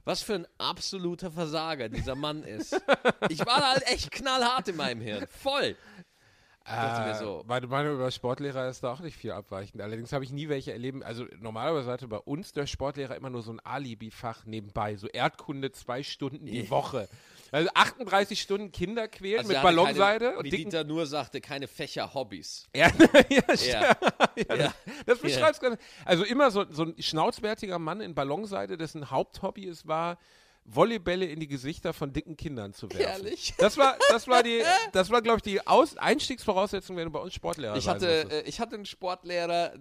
[0.04, 2.80] Was für ein absoluter Versager dieser Mann ist.
[3.30, 5.28] Ich war da halt echt knallhart in meinem Hirn.
[5.28, 5.76] Voll.
[6.66, 7.44] Äh, so.
[7.48, 9.82] Meine Meinung über Sportlehrer ist da auch nicht viel abweichend.
[9.82, 11.04] Allerdings habe ich nie welche erleben.
[11.04, 14.98] Also normalerweise hatte bei uns der Sportlehrer immer nur so ein Alibi-Fach nebenbei.
[14.98, 17.08] So Erdkunde zwei Stunden die Woche.
[17.52, 20.70] Also 38 Stunden Kinder quälen Also mit Ballonseide keine, und wie dicken...
[20.70, 22.68] Dieter nur sagte, keine Fächer-Hobbys.
[22.76, 22.92] Ja,
[23.30, 23.98] ja, Ja.
[24.36, 24.74] ja, Ja.
[25.06, 25.78] Das beschreibst ganz.
[26.06, 30.18] Also immer so, so ein schnauzbärtiger Mann in Ballonseide, dessen Haupthobby es war,
[30.68, 33.02] Volleybälle in die Gesichter von dicken Kindern zu werfen.
[33.02, 33.54] Ehrlich?
[33.58, 37.20] Das war, das war die, das war, glaube ich, die Aus Einstiegsvoraussetzung, wenn du bei
[37.20, 38.46] uns Sportlehrer Ich sein hatte, musstest.
[38.46, 39.74] äh, ich hatte einen Sportlehrer,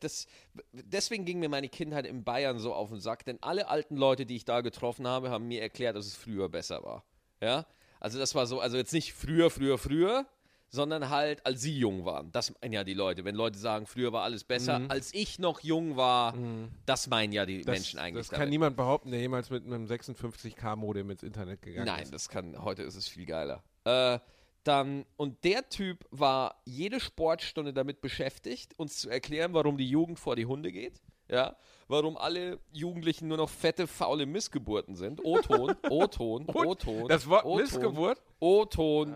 [0.00, 0.26] das,
[0.72, 4.26] deswegen ging mir meine Kindheit in Bayern so auf den Sack, denn alle alten Leute,
[4.26, 7.04] die ich da getroffen habe, haben mir erklärt, dass es früher besser war.
[7.44, 7.66] Ja?
[8.00, 10.26] Also das war so, also jetzt nicht früher, früher, früher,
[10.68, 12.32] sondern halt, als sie jung waren.
[12.32, 13.24] Das meinen ja die Leute.
[13.24, 16.34] Wenn Leute sagen, früher war alles besser, als ich noch jung war,
[16.84, 17.64] das meinen ja die Mhm.
[17.64, 18.22] das, Menschen eigentlich.
[18.26, 18.50] Das kann damit.
[18.50, 22.12] niemand behaupten, der jemals mit einem 56K-Modem ins Internet gegangen Nein, ist.
[22.12, 23.62] das kann, heute ist es viel geiler.
[23.84, 24.18] Äh,
[24.64, 30.18] dann, und der Typ war jede Sportstunde damit beschäftigt, uns zu erklären, warum die Jugend
[30.18, 31.00] vor die Hunde geht.
[31.28, 31.56] Ja,
[31.88, 35.24] warum alle Jugendlichen nur noch fette, faule Missgeburten sind.
[35.24, 37.08] O-Ton, O-Ton, O-Ton.
[37.08, 39.12] Das Wort O-Ton, Missgeburt, O-Ton.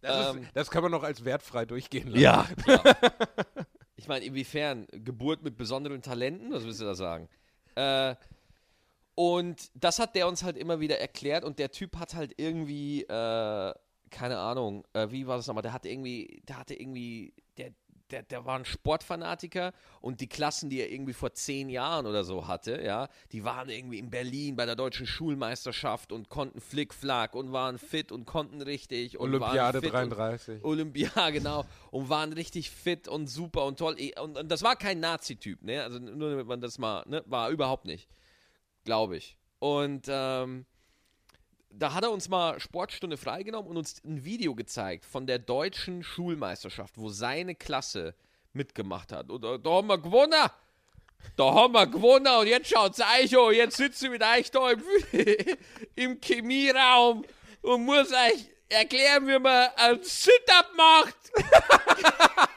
[0.00, 2.20] das, Ähm, ist, das kann man noch als wertfrei durchgehen lassen.
[2.22, 2.82] Ja, ja.
[3.96, 4.86] Ich meine, inwiefern?
[4.92, 6.50] Geburt mit besonderen Talenten?
[6.52, 7.28] Was willst du da sagen?
[7.74, 8.14] Äh,
[9.14, 13.02] und das hat der uns halt immer wieder erklärt und der Typ hat halt irgendwie,
[13.02, 13.74] äh,
[14.10, 15.60] keine Ahnung, äh, wie war das nochmal?
[15.62, 17.34] Der hatte irgendwie, der hatte irgendwie,
[18.12, 22.24] der, der, war ein Sportfanatiker und die Klassen, die er irgendwie vor zehn Jahren oder
[22.24, 27.34] so hatte, ja, die waren irgendwie in Berlin bei der deutschen Schulmeisterschaft und konnten Flickflack
[27.34, 30.62] und waren fit und konnten richtig und Olympiade fit 33.
[30.62, 31.64] Und, Olympia, genau.
[31.90, 33.94] Und waren richtig fit und super und toll.
[33.98, 35.82] Eh, Und, und das war kein Nazi-Typ, ne?
[35.82, 37.22] Also nur damit man das mal, ne?
[37.26, 38.08] War überhaupt nicht.
[38.84, 39.36] Glaube ich.
[39.58, 40.64] Und ähm,
[41.70, 46.02] da hat er uns mal Sportstunde freigenommen und uns ein Video gezeigt von der deutschen
[46.02, 48.14] Schulmeisterschaft, wo seine Klasse
[48.52, 49.30] mitgemacht hat.
[49.30, 50.50] Und äh, da haben wir gewonnen.
[51.36, 53.54] Da haben wir gewonnen und jetzt schaut's euch an.
[53.54, 54.82] Jetzt sitzt ihr mit euch da im,
[55.94, 57.24] im Chemieraum
[57.62, 61.16] und muss euch erklären, wie man ein Sit-Up macht.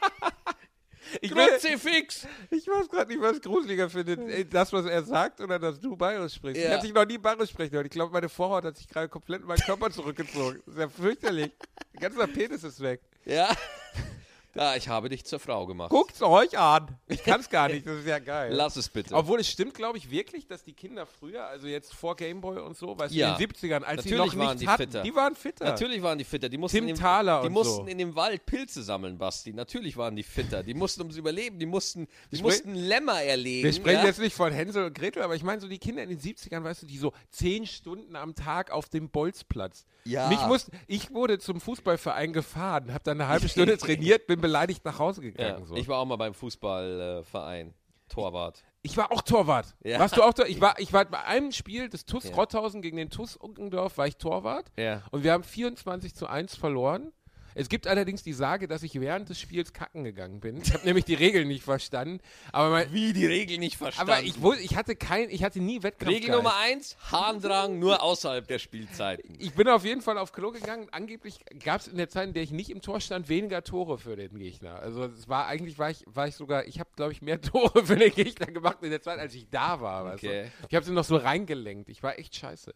[1.20, 2.26] Ich, Kruzifix.
[2.50, 4.52] ich weiß gerade nicht, was gruseliger findet.
[4.52, 6.58] Das, was er sagt oder dass du bayerisch sprichst.
[6.58, 6.72] Ich Ja.
[6.76, 7.86] habe dich noch nie bayerisch sprechen hören.
[7.86, 10.62] Ich glaube, meine Vorhaut hat sich gerade komplett in meinen Körper zurückgezogen.
[10.66, 11.52] Das ist ja fürchterlich.
[11.92, 13.00] Mein ganzer Penis ist weg.
[13.24, 13.48] Ja.
[14.54, 15.90] Ja, ich habe dich zur Frau gemacht.
[15.90, 16.96] Guckt's euch an.
[17.08, 17.86] Ich kann's gar nicht.
[17.86, 18.52] Das ist ja geil.
[18.54, 19.14] Lass es bitte.
[19.14, 22.76] Obwohl es stimmt, glaube ich, wirklich, dass die Kinder früher, also jetzt vor Gameboy und
[22.76, 23.34] so, weißt Ja.
[23.36, 25.02] du, in den 70ern, als sie Natürlich noch waren nichts die hatten, fitter.
[25.02, 25.64] die waren fitter.
[25.64, 26.48] Natürlich waren die fitter.
[26.48, 27.90] Die mussten, Tim in dem, Thaler die mussten so.
[27.90, 29.52] in dem Wald Pilze sammeln, Basti.
[29.52, 30.62] Natürlich waren die fitter.
[30.62, 31.58] Die mussten ums Überleben.
[31.58, 33.64] Die mussten, die mussten Lämmer erlegen.
[33.64, 34.06] Wir sprechen ja?
[34.06, 36.62] jetzt nicht von Hänsel und Gretel, aber ich meine so die Kinder in den 70ern,
[36.62, 39.86] weißt du, die so zehn Stunden am Tag auf dem Bolzplatz.
[40.04, 40.28] Ja.
[40.28, 44.84] Mich muss, ich wurde zum Fußballverein gefahren, habe dann eine halbe Stunde trainiert, bin beleidigt
[44.84, 45.64] nach Hause Ja, gegangen.
[45.66, 45.74] so.
[45.76, 47.74] Ich war auch mal beim Fußballverein.
[48.08, 48.62] Torwart.
[48.82, 49.74] Ich war auch Torwart.
[49.82, 49.98] Ja.
[49.98, 50.50] Warst du auch Torwart?
[50.50, 52.34] Ich war, ich war bei einem Spiel des TUS Ja.
[52.34, 54.70] Rotthausen gegen den TUS Unkendorf, war ich Torwart.
[54.76, 55.02] Ja.
[55.10, 57.12] Und wir haben 24 zu 1 verloren.
[57.54, 60.60] Es gibt allerdings die Sage, dass ich während des Spiels kacken gegangen bin.
[60.60, 62.20] Ich habe nämlich die Regeln nicht verstanden.
[62.52, 64.12] Aber, mein, Wie die Regel nicht verstanden.
[64.12, 66.12] aber ich, ich hatte kein, ich hatte nie Wettkampf.
[66.12, 69.36] Regel Nummer eins, Harndrang nur außerhalb der Spielzeiten.
[69.38, 70.88] Ich bin auf jeden Fall auf Klo gegangen.
[70.90, 73.98] Angeblich gab es in der Zeit, in der ich nicht im Tor stand, weniger Tore
[73.98, 74.80] für den Gegner.
[74.80, 77.86] Also es war eigentlich war ich, war ich sogar, ich habe glaube ich mehr Tore
[77.86, 80.14] für den Gegner gemacht in der Zeit, als ich da war.
[80.14, 80.44] Okay.
[80.44, 80.66] du?
[80.68, 81.88] Ich habe sie noch so reingelenkt.
[81.88, 82.74] Ich war echt scheiße.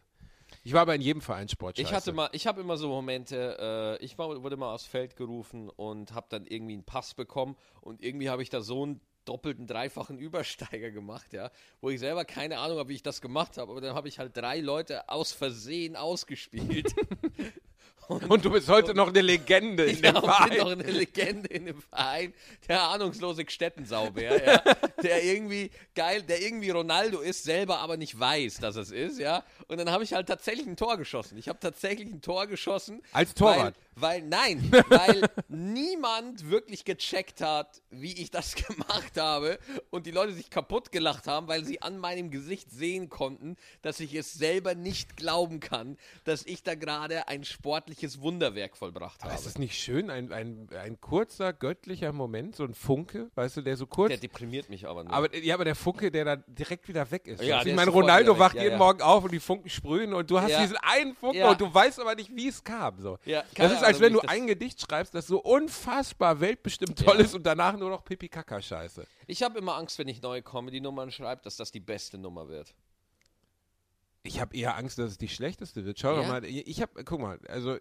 [0.69, 1.89] Ich war aber in jedem Vereinssport scheiße.
[1.89, 5.15] Ich hatte mal, ich habe immer so Momente, äh, ich war, wurde mal aufs Feld
[5.15, 9.01] gerufen und habe dann irgendwie einen Pass bekommen und irgendwie habe ich da so einen
[9.25, 11.49] doppelten, dreifachen Übersteiger gemacht, ja,
[11.81, 14.19] wo ich selber keine Ahnung habe, wie ich das gemacht habe, aber dann habe ich
[14.19, 16.93] halt drei Leute aus Versehen ausgespielt.
[18.09, 20.57] Und du bist heute noch eine Legende in dem und bin Verein.
[20.57, 22.33] noch eine Legende in dem Verein,
[22.67, 28.55] der ahnungslose Gstettensaubär, ja, der irgendwie geil, der irgendwie Ronaldo ist, selber aber nicht weiß,
[28.57, 29.43] dass es ist, ja.
[29.67, 31.37] Und dann habe ich halt tatsächlich ein Tor geschossen.
[31.37, 33.03] Ich habe tatsächlich ein Tor geschossen.
[33.11, 33.75] Als Torwart?
[33.75, 39.59] Weil, weil nein, weil niemand wirklich gecheckt hat, wie ich das gemacht habe
[39.89, 43.99] und die Leute sich kaputt gelacht haben, weil sie an meinem Gesicht sehen konnten, dass
[43.99, 49.31] ich es selber nicht glauben kann, dass ich da gerade ein sportliches Wunderwerk vollbracht Aber
[49.31, 49.41] habe.
[49.41, 53.61] ist es nicht schön, ein, ein, ein kurzer göttlicher Moment, so ein Funke, weißt du,
[53.61, 54.09] der so kurz.
[54.09, 55.13] Der deprimiert mich aber nur.
[55.13, 57.41] aber, ja, aber der Funke, der dann direkt wieder weg ist.
[57.41, 58.77] Ja, ich meine, Ronaldo wacht ja, jeden ja.
[58.77, 61.99] Morgen auf und die Funken sprühen und du hast diesen einen Funken und du weißt
[61.99, 62.99] aber nicht, wie es kam.
[62.99, 63.17] So.
[63.55, 67.23] Das ist, als Ahnung, wenn du ein Gedicht schreibst, das so unfassbar weltbestimmt toll Ja.
[67.25, 69.05] ist und danach nur noch Pipi-Kaka-Scheiße.
[69.27, 72.73] ich habe immer Angst, wenn ich neue Comedy-Nummern schreibe, dass das die beste Nummer wird.
[74.23, 75.97] Ich habe eher Angst, dass es die schlechteste wird.
[75.99, 76.21] Schau Ja?
[76.21, 77.79] doch mal, ich habe, guck mal, also äh,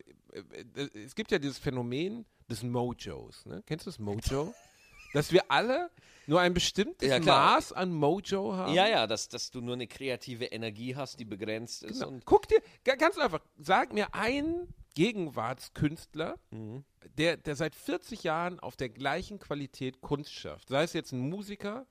[0.76, 3.44] äh, es gibt ja dieses Phänomen des Mojos.
[3.44, 3.62] Ne?
[3.66, 4.54] Kennst du das Mojo?
[5.14, 5.90] dass wir alle
[6.26, 7.18] nur ein bestimmtes Ja.
[7.18, 8.72] Maß an Mojo haben.
[8.74, 12.00] Ja, ja, dass, dass du nur eine kreative Energie hast, die begrenzt ist.
[12.00, 12.08] Genau.
[12.12, 16.84] Und Guck dir, ga- ganz einfach, sag mir einen Gegenwartskünstler, Mhm.
[17.16, 20.68] der, der seit 40 Jahren auf der gleichen Qualität Kunst schafft.
[20.68, 21.86] Sei es jetzt ein Musiker,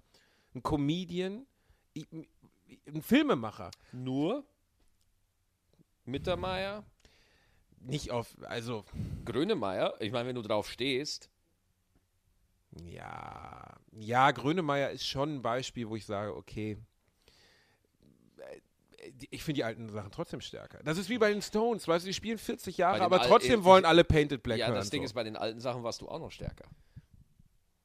[0.53, 1.45] ein Comedian,
[1.95, 3.71] ein Filmemacher.
[3.91, 4.45] nur
[6.05, 6.85] Mittermeier,
[7.79, 8.85] Nicht auf, also,
[9.25, 11.29] Grönemeyer, ich meine, wenn du drauf stehst,
[12.83, 16.77] ja, ja, Grönemeyer ist schon ein Beispiel, wo ich sage, okay,
[19.29, 20.79] ich finde die alten Sachen trotzdem stärker.
[20.83, 23.85] Das ist wie bei den Stones, weißt du, die spielen 40 Jahre, aber trotzdem wollen
[23.85, 24.75] alle Painted Black ja, hören.
[24.75, 25.05] das Ding so.
[25.05, 26.65] ist, bei den alten Sachen warst du auch noch stärker.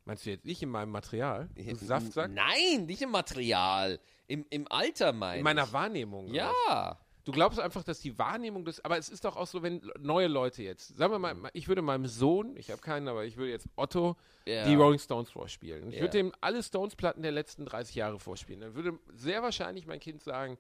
[0.05, 1.49] Meinst du jetzt ich in meinem Material?
[1.55, 2.31] Du Saftsack?
[2.33, 5.73] Nein, nicht im Material, im, im Alter, meine In meiner ich.
[5.73, 6.29] Wahrnehmung.
[6.31, 6.55] oder was?
[6.69, 9.81] Ja, Du glaubst einfach, dass die Wahrnehmung des, aber es ist doch auch so, wenn
[10.01, 13.37] neue Leute jetzt, sagen wir mal, ich würde meinem Sohn, ich habe keinen, aber ich
[13.37, 14.65] würde jetzt Otto Ja.
[14.65, 15.85] die Rolling Stones vorspielen.
[15.85, 16.01] Und ich Ja.
[16.01, 18.61] würde ihm alle Stones-Platten der letzten 30 Jahre vorspielen.
[18.61, 20.59] Dann würde sehr wahrscheinlich mein Kind sagen,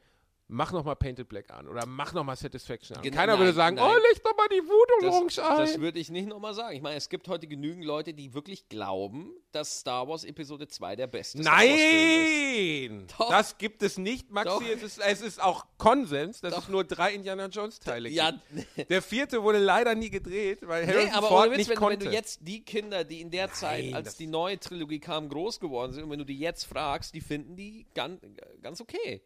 [0.52, 3.02] mach nochmal Painted Black an oder mach nochmal Satisfaction an.
[3.02, 3.84] Genau, Keiner nein, würde sagen, nein.
[3.90, 5.56] oh, leg doch mal die Voodoo Lounge Das, ein.
[5.58, 6.76] das würde ich nicht nochmal sagen.
[6.76, 10.96] Ich meine, es gibt heute genügend Leute, die wirklich glauben, dass Star Wars Episode 2
[10.96, 12.90] der beste Wars-Film ist.
[12.90, 13.06] Nein!
[13.18, 13.30] Doch.
[13.30, 14.64] Das gibt es nicht, Maxi.
[14.72, 16.62] Es ist, es ist auch Konsens, dass Doch.
[16.64, 18.30] es nur drei Indiana Jones Teile Ja,
[18.76, 18.90] gibt.
[18.90, 22.00] Der vierte wurde leider nie gedreht, weil Harrison nee, aber Ford Witz, nicht wenn, konnte.
[22.00, 25.00] wenn du jetzt die Kinder, die in der Zeit, Nein, als das- die neue Trilogie
[25.00, 28.20] kam, groß geworden sind, und wenn du die jetzt fragst, die finden die ganz,
[28.62, 29.22] ganz okay.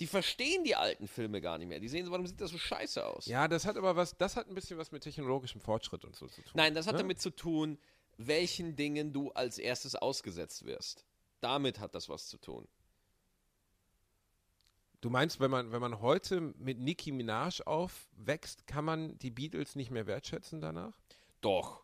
[0.00, 1.78] Die verstehen die alten Filme gar nicht mehr.
[1.80, 3.26] Die sehen so, warum sieht das so scheiße aus?
[3.26, 6.26] ja, das hat aber was, das hat ein bisschen was mit technologischem Fortschritt und so
[6.28, 6.52] zu tun.
[6.54, 6.98] Nein, das hat Ne?
[7.00, 7.78] damit zu tun,
[8.16, 11.04] welchen Dingen du als erstes ausgesetzt wirst.
[11.40, 12.66] Damit hat das was zu tun.
[15.00, 19.74] Du meinst, wenn man, wenn man heute mit Nicki Minaj aufwächst, kann man die Beatles
[19.74, 20.96] nicht mehr wertschätzen danach?
[21.40, 21.82] Doch.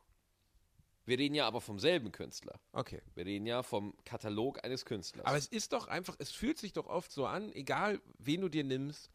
[1.09, 2.61] Wir reden ja aber vom selben Künstler.
[2.73, 3.01] Okay.
[3.15, 5.25] Wir reden ja vom Katalog eines Künstlers.
[5.27, 8.49] Aber es ist doch einfach, es fühlt sich doch oft so an, egal wen du
[8.51, 9.11] dir nimmst,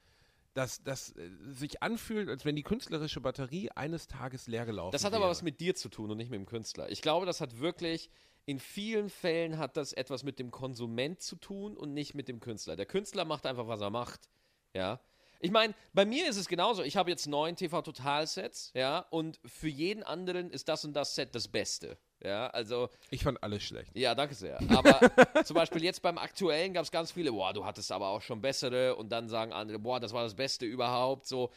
[0.56, 5.03] dass das äh, sich anfühlt, als wenn die künstlerische Batterie eines Tages leer gelaufen das
[5.03, 5.21] hat wäre.
[5.21, 6.89] aber was mit dir zu tun und nicht mit dem Künstler.
[6.91, 8.10] Ich glaube, das hat wirklich,
[8.45, 12.39] in vielen Fällen hat das etwas mit dem Konsument zu tun und nicht mit dem
[12.39, 12.75] Künstler.
[12.75, 14.29] Der Künstler macht einfach, was er macht.
[14.73, 14.99] Ja.
[15.43, 16.84] Ich meine, bei mir ist es genauso.
[16.84, 21.36] Ich habe jetzt neun TV-Total-Sets, ja, und für jeden anderen ist das und das Set
[21.36, 21.97] das Beste.
[22.23, 23.91] Ja, also Ich fand alles schlecht.
[23.93, 24.58] Ja, danke sehr.
[24.69, 24.99] Aber
[25.43, 28.39] zum Beispiel jetzt beim aktuellen gab es ganz viele, boah, du hattest aber auch schon
[28.39, 31.27] bessere und dann sagen andere, boah, das war das Beste überhaupt.
[31.27, 31.51] So,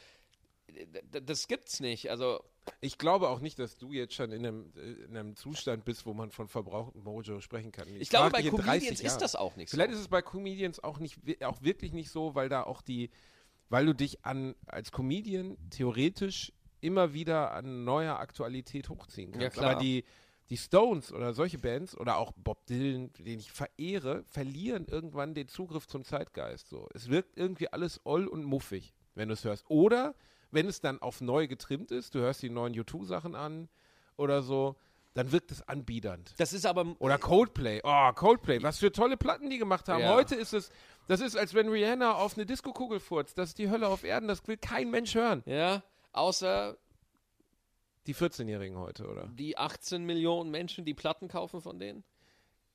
[1.12, 2.10] das gibt's nicht.
[2.10, 2.42] Also,
[2.80, 4.72] Ich glaube auch nicht, dass du jetzt schon in einem,
[5.08, 7.86] in einem Zustand bist, wo man von verbrauchtem Mojo sprechen kann.
[8.00, 9.76] ich glaube, frag bei dich in 30 Comedians ist das auch nicht so.
[9.76, 13.10] Vielleicht ist es bei Comedians auch nicht auch wirklich nicht so, weil da auch die,
[13.68, 19.42] weil du dich an als Comedian theoretisch immer wieder an neuer Aktualität hochziehen kannst.
[19.42, 19.70] Ja, klar.
[19.72, 20.04] Aber die,
[20.50, 25.48] die Stones oder solche Bands oder auch Bob Dylan, den ich verehre, verlieren irgendwann den
[25.48, 26.68] Zugriff zum Zeitgeist.
[26.68, 26.88] So.
[26.94, 29.64] Es wirkt irgendwie alles oll und muffig, wenn du es hörst.
[29.68, 30.14] Oder
[30.50, 33.68] wenn es dann auf neu getrimmt ist, du hörst die neuen U2-Sachen an
[34.16, 34.76] oder so,
[35.14, 36.34] dann wirkt es anbiedernd.
[36.36, 37.80] Das ist aber, Oder Coldplay.
[37.82, 38.62] Oh, Coldplay.
[38.62, 40.02] Was für tolle Platten die gemacht haben.
[40.02, 40.12] Ja.
[40.12, 40.70] Heute ist es,
[41.06, 43.38] das ist, als wenn Rihanna auf eine Diskokugel furzt.
[43.38, 44.28] Das ist die Hölle auf Erden.
[44.28, 45.42] Das will kein Mensch hören.
[45.46, 46.76] ja, außer
[48.06, 49.26] Die 14-Jährigen heute, oder?
[49.34, 52.04] die 18 Millionen Menschen, die Platten kaufen von denen.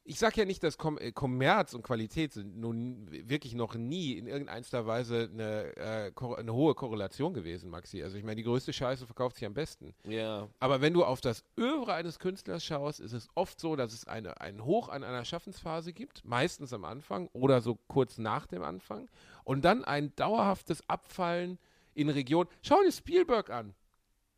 [0.04, 4.14] Ich sag ja nicht, dass Kom äh, Kommerz und Qualität sind nun wirklich noch nie
[4.14, 8.02] in irgendeiner Weise eine, äh, eine hohe Korrelation gewesen, Maxi.
[8.02, 9.94] Also ich meine, die größte Scheiße verkauft sich am besten.
[10.08, 10.50] Ja.
[10.60, 14.08] Aber wenn du auf das Övre eines Künstlers schaust, ist es oft so, dass es
[14.08, 18.64] eine, einen Hoch an einer Schaffensphase gibt, meistens am Anfang oder so kurz nach dem
[18.64, 19.08] Anfang,
[19.44, 21.60] und dann ein dauerhaftes Abfallen
[21.94, 22.50] in Regionen.
[22.64, 23.76] Schau dir Spielberg an.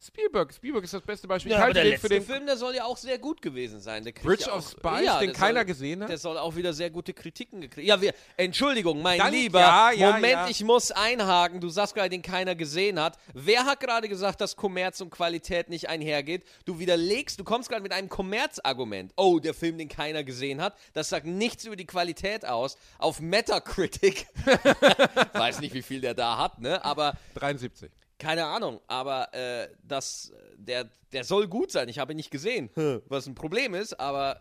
[0.06, 1.54] Spielberg, Spielberg ist das beste Beispiel.
[1.54, 4.04] ich halte den für den Film, der soll ja auch sehr gut gewesen sein.
[4.04, 6.10] Der Bridge ja of Spies, ja, den der keiner soll, gesehen hat.
[6.10, 7.88] Der soll auch wieder sehr gute Kritiken gekriegt.
[7.88, 9.62] Ja, wir, Entschuldigung, mein Dann- Lieber.
[9.62, 10.48] ja, ja, Moment, ja.
[10.50, 11.62] ich muss einhaken.
[11.62, 13.18] Du sagst gerade, den keiner gesehen hat.
[13.34, 16.44] Wer hat gerade gesagt, dass Kommerz und Qualität nicht einhergeht?
[16.66, 19.14] Du widerlegst, du kommst gerade mit einem Kommerzargument.
[19.16, 20.76] Oh, der Film, den keiner gesehen hat.
[20.92, 22.78] Das sagt nichts über die Qualität aus.
[22.98, 24.28] Auf Metacritic.
[25.34, 26.84] Weiß nicht, wie viel der da hat, ne?
[26.84, 27.90] Aber 73.
[28.24, 31.90] keine Ahnung, aber äh, das, der, der soll gut sein.
[31.90, 32.70] Ich habe ihn nicht gesehen,
[33.08, 34.40] was ein Problem ist, aber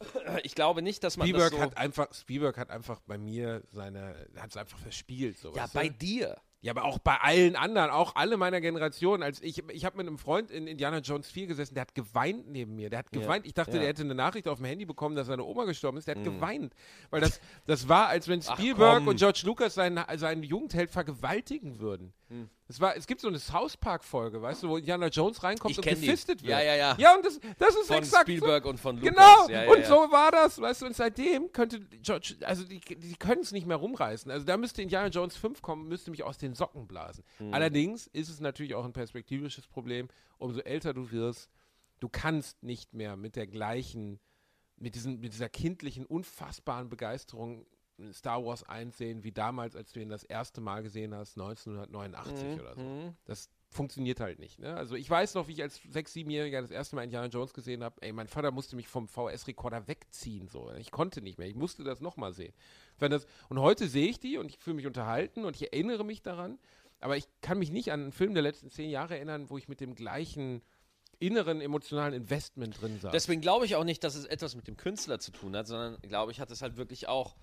[0.42, 1.64] ich glaube nicht, dass man Spielberg das so...
[1.64, 5.38] hat einfach, Spielberg hat einfach bei mir seine, hat es einfach verspielt.
[5.38, 5.78] So, ja, weißt du?
[5.78, 6.36] bei dir.
[6.62, 9.22] Ja, aber auch bei allen anderen, auch alle meiner Generation.
[9.22, 12.50] Als ich ich habe mit einem Freund in Indiana Jones 4 gesessen, der hat geweint
[12.50, 12.90] neben mir.
[12.90, 13.46] Der hat Ja, geweint.
[13.46, 13.76] Ich dachte, ja.
[13.76, 13.80] Mhm.
[13.80, 16.06] der hätte eine Nachricht auf dem Handy bekommen, dass seine Oma gestorben ist.
[16.06, 16.74] Der hat geweint.
[17.08, 22.12] Weil das, das war, als wenn Spielberg und George Lucas seinen, seinen Jugendheld vergewaltigen würden.
[22.30, 22.48] Hm.
[22.68, 25.78] Es, war, es gibt so eine South Park-Folge, weißt du, wo Indiana Jones reinkommt Ich
[25.78, 26.06] und kenn die.
[26.06, 26.50] gefistet wird.
[26.52, 26.96] Ja, ja, ja.
[26.96, 28.70] Ja, und das, das ist Von exakt Spielberg so.
[28.70, 29.10] und von Lucas.
[29.10, 29.86] Genau, Ja, ja, und ja.
[29.86, 33.66] so war das, weißt du, und seitdem könnte George, also die, die können es nicht
[33.66, 34.30] mehr rumreißen.
[34.30, 37.24] Also da müsste Indiana Jones 5 kommen, müsste mich aus den Socken blasen.
[37.38, 37.52] Hm.
[37.52, 40.06] Allerdings ist es natürlich auch ein perspektivisches Problem,
[40.38, 41.50] umso älter du wirst,
[41.98, 44.20] du kannst nicht mehr mit der gleichen,
[44.76, 47.66] mit, diesen, mit dieser kindlichen, unfassbaren Begeisterung
[48.12, 52.60] Star Wars einsehen, wie damals, als du ihn das erste Mal gesehen hast, 1989 Mhm,
[52.60, 53.14] oder so.
[53.24, 54.58] Das funktioniert halt nicht.
[54.58, 54.74] Ne?
[54.74, 57.84] Also ich weiß noch, wie ich als sechs, siebenjähriger das erste Mal Indiana Jones gesehen
[57.84, 58.02] habe.
[58.02, 60.48] Ey, mein Vater musste mich vom VS-Rekorder wegziehen.
[60.48, 60.72] So.
[60.78, 61.46] Ich konnte nicht mehr.
[61.48, 62.52] Ich musste das nochmal sehen.
[62.98, 66.04] Wenn das, und heute sehe ich die und ich fühle mich unterhalten und ich erinnere
[66.04, 66.58] mich daran.
[66.98, 69.68] Aber ich kann mich nicht an einen Film der letzten zehn Jahre erinnern, wo ich
[69.68, 70.62] mit dem gleichen
[71.18, 73.12] inneren emotionalen Investment drin saß.
[73.12, 76.00] Deswegen glaube ich auch nicht, dass es etwas mit dem Künstler zu tun hat, sondern
[76.02, 77.36] glaube ich, hat es halt wirklich auch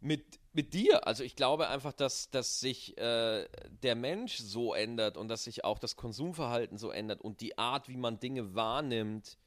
[0.00, 1.06] mit, mit dir.
[1.06, 3.46] Also ich glaube einfach, dass, dass sich äh,
[3.82, 7.88] der Mensch so ändert und dass sich auch das Konsumverhalten so ändert und die Art,
[7.88, 9.38] wie man Dinge wahrnimmt.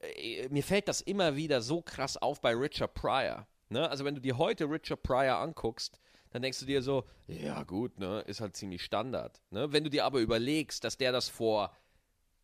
[0.00, 3.46] Äh, mir fällt das immer wieder so krass auf bei Richard Pryor.
[3.68, 3.88] Ne?
[3.88, 5.98] Also wenn du dir heute Richard Pryor anguckst,
[6.30, 9.40] dann denkst du dir so, ja gut, ne, ist halt ziemlich Standard.
[9.50, 9.72] Ne?
[9.72, 11.76] Wenn du dir aber überlegst, dass der das vor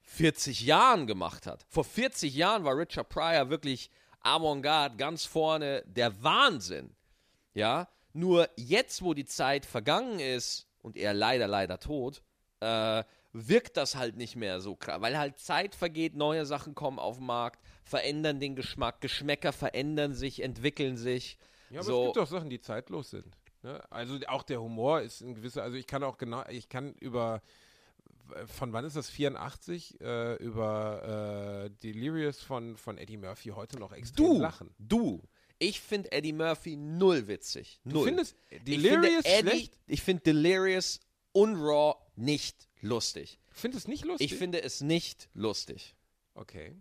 [0.02, 1.64] 40 Jahren gemacht hat.
[1.68, 6.94] Vor 40 Jahren war Richard Pryor wirklich Avantgarde, ganz vorne, der Wahnsinn.
[7.58, 12.22] Ja, nur jetzt, wo die Zeit vergangen ist und er leider, leider tot,
[12.60, 13.02] äh,
[13.32, 17.16] wirkt das halt nicht mehr so krass, weil halt Zeit vergeht, neue Sachen kommen auf
[17.16, 21.36] den Markt, verändern den Geschmack, Geschmäcker verändern sich, entwickeln sich.
[21.70, 22.00] Ja, aber so.
[22.00, 23.36] es gibt auch Sachen, die zeitlos sind.
[23.62, 23.82] Ne?
[23.90, 27.42] Also auch der Humor ist ein gewisser, also ich kann auch genau, ich kann über
[28.46, 29.08] von wann ist das?
[29.08, 34.74] 84 äh, über äh, Delirious von, von Eddie Murphy heute noch extrem Du, lachen.
[34.78, 35.22] du,
[35.58, 37.80] ich finde Eddie Murphy null witzig.
[37.84, 37.94] Null.
[37.94, 39.80] Du findest ich Delirious finde Eddie, schlecht?
[39.86, 41.00] Ich finde Delirious
[41.32, 43.38] und Raw nicht lustig.
[43.50, 44.32] Findest es nicht lustig?
[44.32, 45.94] Ich finde es nicht lustig.
[46.34, 46.74] Okay.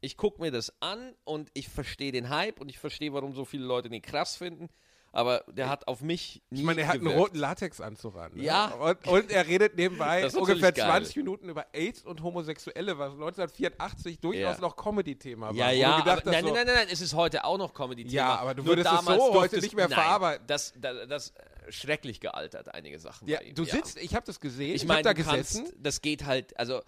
[0.00, 3.44] Ich gucke mir das an und ich verstehe den Hype und ich verstehe, warum so
[3.44, 4.68] viele Leute den krass finden.
[5.16, 7.20] Aber der hat auf mich nie Ich meine, er hat einen gewirkt.
[7.20, 8.32] roten Latexanzug an.
[8.34, 8.42] Ne?
[8.42, 8.66] Ja.
[8.74, 10.86] Und, und er redet nebenbei ungefähr natürlich geil.
[10.90, 14.60] 20 Minuten über AIDS und Homosexuelle, was 1984 durchaus Ja.
[14.60, 15.54] noch Comedy-Thema war.
[15.54, 18.12] Ja, ja, gedacht nein, so, nein, nein, nein, es ist heute auch noch Comedy-Thema.
[18.12, 20.44] Ja, aber du würdest es so heute nicht mehr nein, verarbeiten.
[20.48, 23.28] Das, das, das äh, schrecklich gealtert, einige Sachen.
[23.28, 25.76] Ja, du sitzt, ich habe das gesehen, Ich ich, meine, habe da du kannst, gesessen.
[25.80, 26.82] das geht halt, also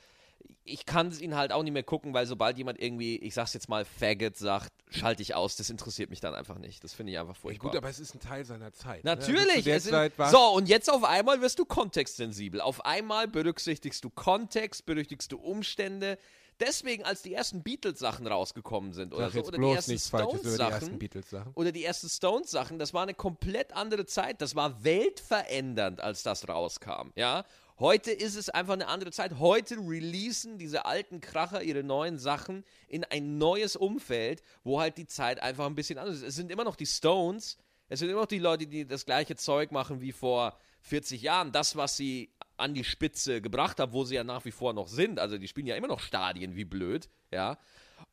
[0.65, 3.55] ich kann es ihn halt auch nicht mehr gucken, weil sobald jemand irgendwie, ich sag's
[3.55, 6.83] jetzt mal, Faggot sagt, schalte ich aus, das interessiert mich dann einfach nicht.
[6.85, 7.71] Das finde ich einfach Ja, furchtbar.
[7.71, 9.05] gut, aber es ist ein Teil seiner Zeit.
[9.05, 9.13] ne?
[9.13, 9.67] Also Natürlich.
[9.67, 12.61] es sind, Zeit so, und jetzt auf einmal wirst du kontextsensibel.
[12.61, 16.19] Auf einmal berücksichtigst du Kontext, berücksichtigst du Umstände.
[16.59, 21.85] Deswegen, als die ersten Beatles-Sachen rausgekommen sind oder so, oder die ersten Stones-Sachen, oder die
[21.85, 24.41] ersten Stones-Sachen, das war eine komplett andere Zeit.
[24.41, 27.11] Das war weltverändernd, als das rauskam.
[27.15, 27.45] Ja,
[27.79, 29.39] heute ist es einfach eine andere Zeit.
[29.39, 35.07] Heute releasen diese alten Kracher ihre neuen Sachen in ein neues Umfeld, wo halt die
[35.07, 36.23] Zeit einfach ein bisschen anders ist.
[36.23, 37.59] Es sind immer noch die Stones.
[37.89, 41.53] Es sind immer noch die Leute, die das gleiche Zeug machen wie vor 40 Jahren.
[41.53, 44.89] Das, was sie an die Spitze gebracht haben, wo sie ja nach wie vor noch
[44.89, 45.19] sind.
[45.19, 47.59] Also die spielen ja immer noch Stadien wie blöd, ja.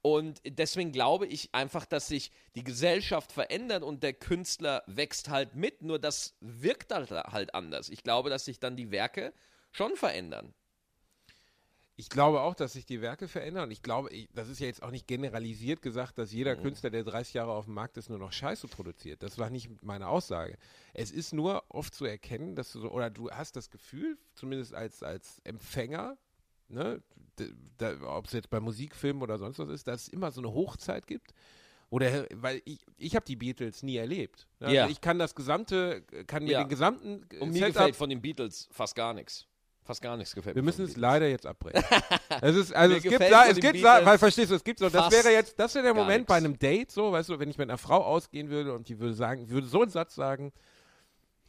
[0.02, 5.56] Und deswegen glaube ich einfach, dass sich die Gesellschaft verändert und der Künstler wächst halt
[5.56, 7.90] mit, nur das wirkt halt, halt anders.
[7.90, 9.34] Ich glaube, dass sich dann die Werke
[9.74, 10.54] schon verändern.
[11.96, 13.70] Ich glaube auch, dass sich die Werke verändern.
[13.70, 16.38] Ich glaube, ich, das ist ja jetzt auch nicht generalisiert gesagt, dass Mhm.
[16.38, 19.22] jeder Künstler, der 30 Jahre auf dem Markt ist, nur noch Scheiße produziert.
[19.22, 20.58] Das war nicht meine Aussage.
[20.96, 24.74] Es ist nur oft zu erkennen, dass du so, oder du hast das Gefühl, zumindest
[24.74, 26.18] als, als Empfänger,
[26.68, 27.04] ne,
[28.08, 31.06] ob es jetzt bei Musikfilmen oder sonst was ist, dass es immer so eine Hochzeit
[31.06, 31.36] gibt.
[31.92, 34.48] Oder, weil ich, ich habe die Beatles nie erlebt.
[34.60, 34.88] Also Ja.
[34.88, 36.64] Ich kann das gesamte, kann mir Ja.
[36.64, 39.46] den gesamten Und mir Setup gefällt von den Beatles fast gar nichts.
[39.84, 40.68] Fast gar nichts gefällt wir mir.
[40.68, 41.84] müssen von es leider jetzt abbrechen.
[42.42, 45.12] es ist, also Mir es gibt, es gibt, weil verstehst du, es gibt so, das
[45.12, 47.70] wäre jetzt, das wäre der Moment bei einem Date, so, weißt du, wenn ich mit
[47.70, 50.54] einer Frau ausgehen würde und die würde sagen, würde so einen Satz sagen,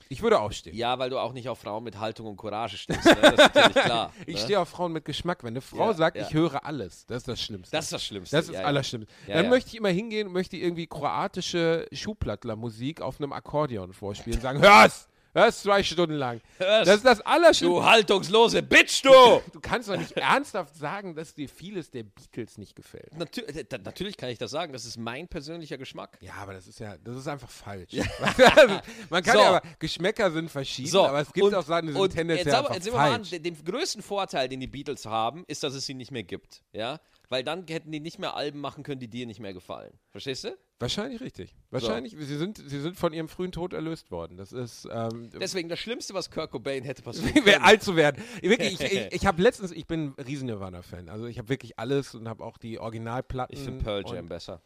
[0.09, 0.77] ich würde aufstehen.
[0.77, 3.05] Ja, weil du auch nicht auf Frauen mit Haltung und Courage stehst.
[3.05, 3.17] Ne?
[3.21, 4.13] Das ist natürlich klar.
[4.27, 4.41] Ich ne?
[4.41, 5.43] stehe auf Frauen mit Geschmack.
[5.43, 6.27] Wenn eine Frau Ja, sagt, ja.
[6.27, 7.75] ich höre alles, das ist das Schlimmste.
[7.77, 8.37] Das ist das Schlimmste.
[8.37, 8.67] Das ist das ja.
[8.67, 9.13] Allerschlimmste.
[9.27, 14.43] Dann möchte ich immer hingehen und möchte irgendwie kroatische Schuhplattlermusik auf einem Akkordeon vorspielen und
[14.43, 15.09] sagen, hör's!
[15.35, 16.41] Hör's zwei Stunden lang.
[16.59, 17.81] Hör's, Das ist das Allerschlimmste.
[17.81, 19.11] du haltungslose Bitch, du!
[19.53, 23.13] Du kannst doch nicht ernsthaft sagen, dass dir vieles der Beatles nicht gefällt.
[23.19, 24.73] Natür äh, natürlich kann ich das sagen.
[24.73, 26.19] Das ist mein persönlicher Geschmack.
[26.21, 27.91] Ja, aber das ist ja, das ist einfach falsch.
[29.11, 29.41] Man kann So.
[29.41, 32.55] ja aber, Geschmäcker sind verschieden, aber es gibt und- auch Sachen, die sind tendenziell jetzt,
[32.55, 33.31] aber, jetzt sehen wir mal an, falsch.
[33.31, 36.63] den, den größten Vorteil, den die Beatles haben, ist, dass es sie nicht mehr gibt.
[36.73, 37.01] Ja?
[37.29, 39.99] Weil dann hätten die nicht mehr Alben machen können, die dir nicht mehr gefallen.
[40.11, 40.57] Verstehst du?
[40.79, 41.55] Wahrscheinlich richtig.
[41.71, 44.37] Wahrscheinlich, sie, sind, sie sind von ihrem frühen Tod erlöst worden.
[44.37, 47.65] Das ist, ähm, Deswegen das Schlimmste, was Kurt Cobain hätte passieren wäre können.
[47.65, 48.23] alt zu werden.
[48.43, 51.09] Wirklich, ich, ich, ich habe letztens, ich bin ein riesen Nirvana-Fan.
[51.09, 53.57] Also ich habe wirklich alles und habe auch die Originalplatten.
[53.57, 54.61] Ich finde Pearl Jam besser.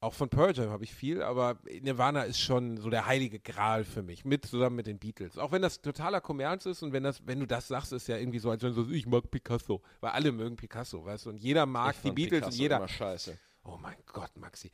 [0.00, 3.82] Auch von Pearl Jam habe ich viel, aber Nirvana ist schon so der heilige Gral
[3.82, 5.38] für mich, mit zusammen mit den Beatles.
[5.38, 8.16] Auch wenn das totaler Kommerz ist und wenn das, wenn du das sagst, ist ja
[8.16, 11.30] irgendwie so, als wenn du so, ich mag Picasso, weil alle mögen Picasso, weißt du,
[11.30, 12.76] und jeder mag Ich die Beatles Picasso und jeder.
[12.76, 13.38] Immer scheiße.
[13.64, 14.70] Oh mein Gott, Maxi.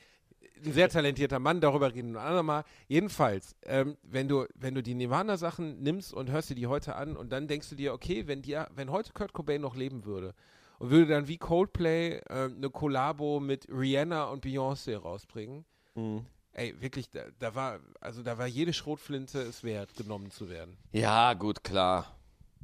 [0.62, 2.64] Ein sehr talentierter Mann, darüber reden wir ein andermal.
[2.86, 7.16] Jedenfalls, ähm, wenn du, wenn du die Nirvana-Sachen nimmst und hörst dir die heute an
[7.16, 10.34] und dann denkst du dir, okay, wenn dir, wenn heute Kurt Cobain noch leben würde
[10.78, 15.64] und würde dann wie Coldplay ähm, eine Kollabo mit Rihanna und Beyoncé rausbringen,
[15.94, 16.26] Mhm.
[16.52, 20.76] ey, wirklich, da, da war, also da war jede Schrotflinte es wert, genommen zu werden.
[20.92, 22.16] Ja, gut, klar.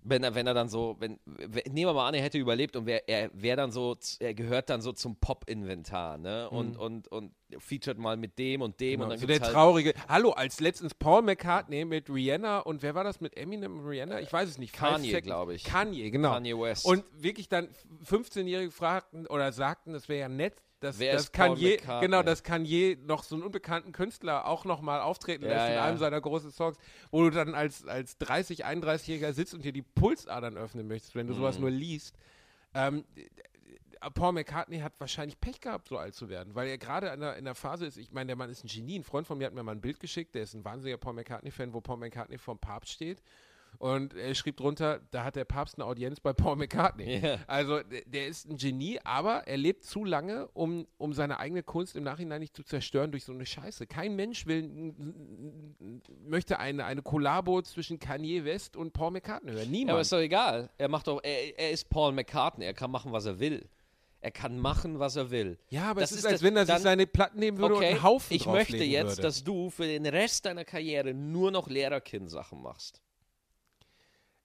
[0.03, 2.75] Wenn er, wenn er dann so, wenn, wenn nehmen wir mal an, er hätte überlebt
[2.77, 6.49] und wär, er wäre dann so, er gehört dann so zum Pop-Inventar, ne?
[6.51, 9.53] Und, und, und featured mal mit dem und dem Genau, und dann so der halt,
[9.53, 9.95] traurige.
[10.09, 14.21] Hallo, als letztens Paul McCartney mit Rihanna und wer war das mit Eminem und Rihanna?
[14.21, 14.73] Ich weiß es nicht.
[14.73, 15.65] Kanye, Seconds- glaub ich.
[15.65, 16.33] Kanye, genau.
[16.33, 16.87] Kanye West.
[16.87, 17.69] Und wirklich dann
[18.05, 22.07] 15-Jährige fragten oder sagten, es wäre ja nett, dass ist Paul Kanye, McCartney?
[22.09, 25.75] genau, dass Kanye noch so einen unbekannten Künstler auch noch mal auftreten Ja, lässt in
[25.75, 25.85] ja.
[25.85, 26.77] einem seiner großen Songs,
[27.11, 31.27] wo du dann als, als 30, 31-Jähriger sitzt und dir die Pulsadern öffnen möchtest, wenn
[31.27, 31.61] du sowas Mhm.
[31.63, 32.17] nur liest.
[32.75, 33.05] Ähm,
[34.15, 37.37] Paul McCartney hat wahrscheinlich Pech gehabt, so alt zu werden, weil er gerade in der,
[37.37, 38.99] in der Phase ist, ich meine, der Mann ist ein Genie.
[38.99, 41.13] Ein Freund von mir hat mir mal ein Bild geschickt, der ist ein wahnsinniger Paul
[41.15, 43.23] McCartney-Fan, wo Paul McCartney vom Papst steht.
[43.81, 47.17] Und er schrieb drunter, da hat der Papst eine Audienz bei Paul McCartney.
[47.21, 47.39] Ja.
[47.47, 51.97] Also der, ist ein Genie, aber er lebt zu lange, um, um seine eigene Kunst
[51.97, 53.87] im Nachhinein nicht zu zerstören durch so eine Scheiße.
[53.87, 54.93] Kein Mensch will,
[56.27, 59.65] möchte eine, eine Kollabo zwischen Kanye West und Paul McCartney hören.
[59.65, 59.91] Ja, Niemand.
[59.93, 60.69] aber ist doch egal.
[60.77, 63.67] Er macht doch, er, er ist Paul McCartney, er kann machen, was er will.
[64.21, 65.59] Er kann machen, was er will.
[65.71, 67.75] ja, aber das es ist, ist als wenn er sich dann- seine Platten nehmen würde
[67.77, 69.23] und Okay, einen Haufen ich möchte jetzt, würde.
[69.23, 73.01] dass du für den Rest deiner Karriere nur noch Lehrerkind-Sachen machst.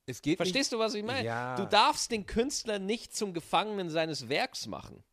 [0.05, 1.25] Es geht Verstehst du, was ich meine?
[1.25, 1.55] Ja.
[1.55, 5.03] Du darfst den Künstler nicht zum Gefangenen seines Werks machen.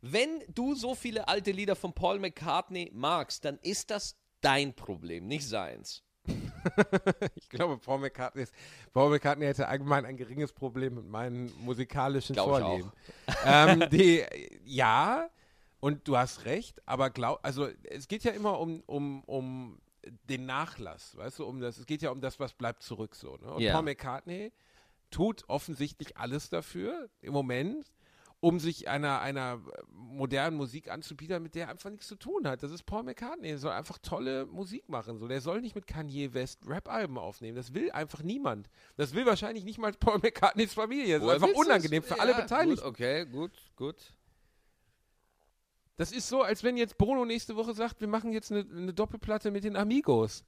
[0.00, 5.26] Wenn du so viele alte Lieder von Paul McCartney magst, dann ist das dein Problem,
[5.26, 6.04] nicht seins.
[6.26, 6.52] nicht.
[7.34, 8.54] Ich glaube, Paul McCartney, ist,
[8.92, 12.92] Paul McCartney hätte allgemein ein geringes Problem mit meinen musikalischen Glaub ich Vorlieben.
[13.44, 14.24] ähm, die,
[14.64, 15.28] ja,
[15.80, 19.78] und du hast recht, aber glaub, also es geht ja immer um, um, um
[20.28, 23.36] den Nachlass, weißt du, um das, es geht ja um das, was bleibt zurück so.
[23.36, 23.52] Ne?
[23.52, 23.72] Und Ja.
[23.72, 24.52] Paul McCartney
[25.10, 27.92] tut offensichtlich alles dafür im Moment,
[28.40, 32.62] um sich einer, einer modernen Musik anzubieten, mit der er einfach nichts zu tun hat.
[32.62, 33.48] Das ist Paul McCartney.
[33.48, 35.18] Er soll einfach tolle Musik machen.
[35.18, 35.26] So.
[35.26, 37.56] Der soll nicht mit Kanye West Rap-Alben aufnehmen.
[37.56, 38.68] Das will einfach niemand.
[38.96, 41.18] Das will wahrscheinlich nicht mal Paul McCartneys Familie.
[41.18, 42.84] Das ist einfach unangenehm für alle Beteiligten.
[42.84, 43.96] Gut, okay, gut, gut.
[45.96, 48.92] Das ist so, als wenn jetzt Bono nächste Woche sagt, wir machen jetzt eine, eine
[48.92, 50.44] Doppelplatte mit den Amigos.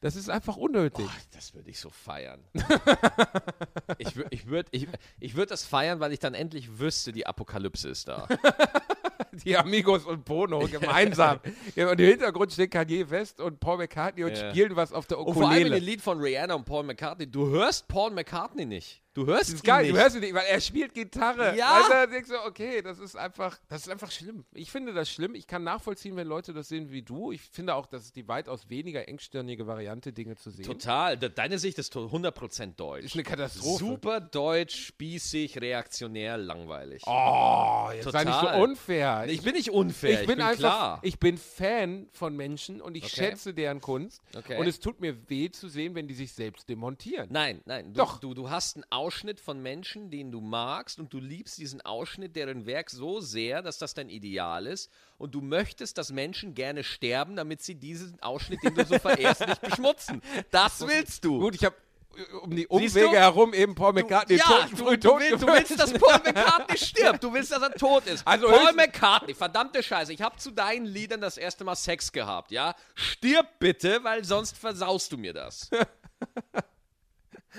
[0.00, 1.06] Das ist einfach unnötig.
[1.06, 2.44] Boah, das würde ich so feiern.
[3.98, 4.86] ich wür- ich würde ich,
[5.20, 8.28] ich würd das feiern, weil ich dann endlich wüsste, die Apokalypse ist da.
[9.44, 11.40] Die Amigos und Bono gemeinsam.
[11.74, 14.50] ja, und im Hintergrund steht Kanye West und Paul McCartney und Ja.
[14.50, 15.80] spielen was auf der Und vor allem in Ukulele.
[15.80, 17.26] dem Lied von Rihanna und Paul McCartney.
[17.30, 19.02] Du hörst Paul McCartney nicht.
[19.16, 19.94] Du hörst ihn geil, nicht.
[19.94, 21.56] du hörst ihn nicht, weil er spielt Gitarre.
[21.56, 21.80] Ja.
[21.80, 24.44] Weißt du, denkst du, okay, das ist einfach, das ist einfach schlimm.
[24.52, 25.34] Ich finde das schlimm.
[25.34, 27.32] Ich kann nachvollziehen, wenn Leute das sehen wie du.
[27.32, 30.66] Ich finde auch, das ist die weitaus weniger engstirnige Variante, Dinge zu sehen.
[30.66, 31.16] Total.
[31.16, 33.04] De- Deine Sicht ist to- 100% deutsch.
[33.06, 33.78] Ist eine Katastrophe.
[33.84, 37.02] Super deutsch, spießig, reaktionär, langweilig.
[37.06, 38.60] Oh, jetzt sei nicht so Total.
[38.62, 39.24] unfair.
[39.28, 40.98] ich bin nicht unfair, ich bin, einfach, klar.
[41.02, 43.14] ich bin Fan von Menschen und ich Okay.
[43.16, 44.20] schätze deren Kunst.
[44.36, 44.58] Okay.
[44.58, 47.28] Und es tut mir weh zu sehen, wenn die sich selbst demontieren.
[47.30, 47.92] Nein, nein.
[47.92, 48.18] Du, Doch.
[48.20, 52.34] Du, du hast einen Ausschnitt von Menschen, den du magst und du liebst diesen Ausschnitt,
[52.34, 56.82] deren Werk so sehr, dass das dein Ideal ist und du möchtest, dass Menschen gerne
[56.82, 60.22] sterben, damit sie diesen Ausschnitt, den du so verehrst, nicht beschmutzen.
[60.50, 61.38] Das willst du.
[61.38, 61.76] Gut, ich habe
[62.42, 62.74] um die du?
[62.74, 65.92] Umwege herum eben Paul McCartney ja, tot, du, früh du, tot willst, du willst, dass
[65.92, 67.22] Paul McCartney stirbt.
[67.22, 68.26] Du willst, dass er tot ist.
[68.26, 70.12] Also Paul McCartney, verdammte Scheiße.
[70.12, 72.74] Ich habe zu deinen Liedern das erste Mal Sex gehabt, ja?
[72.96, 75.70] Stirb bitte, weil sonst versaust du mir das.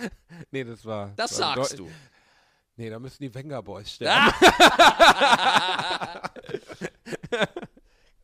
[0.52, 1.14] Nee, das war.
[1.16, 1.90] Das war sagst du.
[2.76, 4.32] Nee, da müssen die Wenger Boys sterben.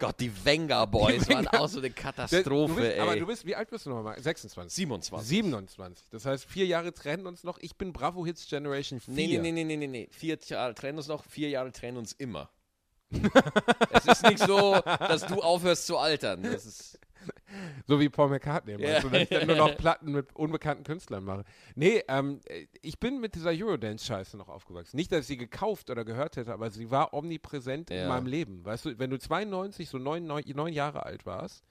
[0.03, 2.99] Gott, die Venga Boys waren auch so eine Katastrophe, bist, ey.
[2.99, 4.21] aber du bist, wie alt bist du nochmal?
[4.21, 4.76] 26.
[4.76, 5.30] 27.
[5.30, 6.09] 27.
[6.09, 7.57] Das heißt, vier Jahre trennen uns noch.
[7.59, 9.13] Ich bin Bravo Hits Generation 4.
[9.13, 10.09] Nee, nee, nee, nee, nee, nee, nee.
[10.11, 12.49] Vier Jahre trennen uns noch, vier Jahre trennen uns immer.
[13.91, 16.43] es ist nicht so, dass du aufhörst zu altern.
[16.43, 16.99] Das ist,
[17.88, 18.78] So wie Paul McCartney.
[18.78, 21.43] Meinst du, wenn ich dann nur noch Platten mit unbekannten Künstlern mache.
[21.76, 24.95] Nee, ähm, äh, ich bin mit dieser Eurodance-Scheiße noch aufgewachsen.
[24.95, 28.08] Nicht, dass ich sie gekauft oder gehört hätte, aber sie war omnipräsent in Ja.
[28.08, 28.64] meinem Leben.
[28.66, 31.64] Weißt du, wenn du 92, so neun, neun, neun Jahre alt warst,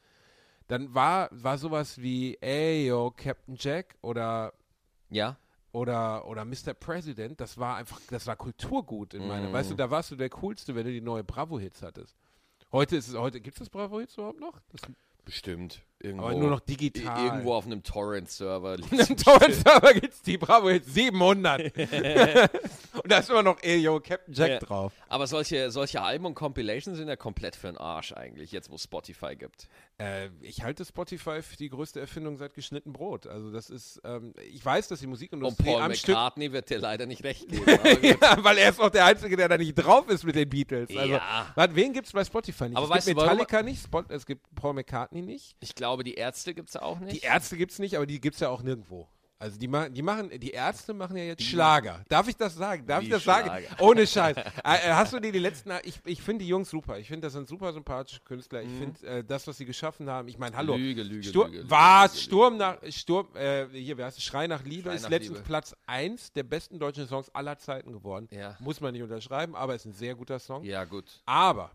[0.68, 4.52] dann war, war sowas wie, ey, yo, Captain Jack oder
[5.10, 5.36] ja.
[5.72, 6.72] oder, oder Mr.
[6.78, 9.48] President, das war einfach, das war Kulturgut in meiner.
[9.48, 9.52] Mhm.
[9.52, 12.16] Weißt du, da warst du der Coolste, wenn du die neue Bravo-Hits hattest.
[12.70, 14.58] Heute ist es, heute, gibt es das Bravo-Hits überhaupt noch?
[14.70, 14.80] Das,
[15.24, 15.82] Bestimmt.
[16.02, 17.24] Irgendwo, aber nur noch digital.
[17.26, 18.74] Irgendwo auf einem Torrent-Server.
[18.74, 21.72] Im Torrent-Server gibt es die Bravo-Hits 700.
[23.02, 24.58] und da ist immer noch, ey, yo, Captain Jack Ja.
[24.58, 24.92] drauf.
[25.08, 28.74] Aber solche, solche Alben und Compilations sind ja komplett für den Arsch eigentlich, jetzt wo
[28.74, 29.68] es Spotify gibt.
[29.98, 33.26] Äh, ich halte Spotify für die größte Erfindung seit geschnitten Brot.
[33.26, 36.68] Also das ist, ähm, ich weiß, dass die Und Musikindustrie Paul am Stück McCartney wird
[36.68, 37.64] dir leider nicht recht geben.
[38.02, 40.90] ja, weil er ist auch der Einzige, der da nicht drauf ist mit den Beatles.
[40.96, 41.46] Also, Ja.
[41.70, 42.76] wen gibt es bei Spotify nicht?
[42.76, 45.56] Aber es weißt gibt du, Metallica nicht, Spot, es gibt Paul McCartney McCartney nicht.
[45.60, 47.22] Ich glaube, die Ärzte gibt es auch nicht.
[47.22, 49.08] Die Ärzte gibt es nicht, aber die gibt es ja auch nirgendwo.
[49.42, 52.04] Also die, ma die machen, die Ärzte machen ja jetzt Schlager.
[52.08, 52.86] Darf ich das sagen?
[52.86, 53.48] Darf ich das Schlager?
[53.48, 53.66] sagen?
[53.80, 54.36] Ohne Scheiß.
[54.36, 56.96] äh, äh, hast du die, die letzten, ich, ich finde die Jungs super.
[56.96, 58.62] Ich finde, das sind super sympathische Künstler.
[58.62, 60.78] Ich finde, äh, das, was sie geschaffen haben, ich meine, hallo.
[60.78, 60.84] Mhm.
[60.84, 62.12] Lüge, Lüge, Stur Lüge, Lüge, was?
[62.12, 64.22] Lüge, Sturm nach, Sturm, äh, hier, wer heißt es?
[64.22, 65.48] Schrei nach Liebe Schrei ist nach letztens Liebe.
[65.48, 68.28] Platz 1 der besten deutschen Songs aller Zeiten geworden.
[68.30, 68.56] Ja.
[68.60, 70.62] Muss man nicht unterschreiben, aber ist ein sehr guter Song.
[70.62, 71.20] Ja, gut.
[71.26, 71.72] Aber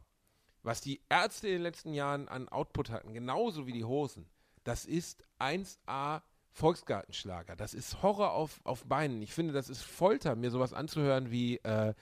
[0.68, 4.28] was die Ärzte in den letzten Jahren an Output hatten, genauso wie die Hosen,
[4.66, 7.56] das ist 1A Volksgartenschlager.
[7.56, 9.22] Das ist Horror auf, auf Beinen.
[9.22, 11.94] Ich finde, das ist Folter, mir sowas anzuhören wie äh,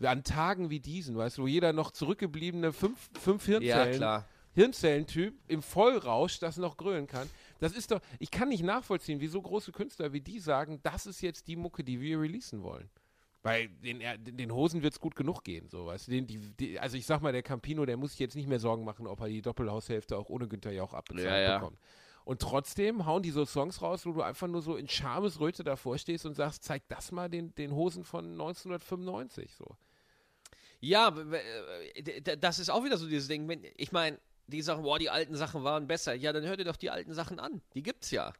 [0.00, 4.28] an Tagen wie diesen, weißt du, wo jeder noch zurückgebliebene fünf, fünf Ja, Hirnzellen, klar.
[4.54, 7.28] Hirnzellentyp im Vollrausch das noch grölen kann.
[7.58, 11.06] Das ist doch, ich kann nicht nachvollziehen, wie so große Künstler wie die sagen, das
[11.06, 12.88] ist jetzt die Mucke, die wir releasen wollen.
[13.42, 16.12] Weil den, den Hosen wird es gut genug gehen, so weißt du.
[16.12, 18.60] Den, die, die, also ich sag mal, der Campino, der muss sich jetzt nicht mehr
[18.60, 21.58] Sorgen machen, ob er die Doppelhaushälfte auch ohne Günther Jauch abbezahlt Ja, ja.
[21.58, 21.78] bekommt.
[22.24, 25.98] Und trotzdem hauen die so Songs raus, wo du einfach nur so in Schamesröte davor
[25.98, 29.56] stehst und sagst, zeig das mal den, den Hosen von 1995.
[29.56, 29.76] So.
[30.78, 31.12] Ja,
[31.94, 33.48] äh, das ist auch wieder so dieses Ding.
[33.48, 36.14] Wenn, ich meine, die sagen, boah, die alten Sachen waren besser.
[36.14, 37.60] Ja, dann hört ihr doch die alten Sachen an.
[37.74, 38.32] Die gibt's ja.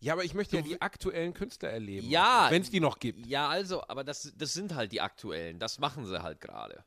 [0.00, 2.08] Ja, aber ich möchte ja die aktuellen Künstler erleben.
[2.08, 2.46] Ja.
[2.50, 3.26] Wenn es die noch gibt.
[3.26, 5.58] Ja, also, aber das, das sind halt die aktuellen.
[5.58, 6.84] Das machen sie halt gerade.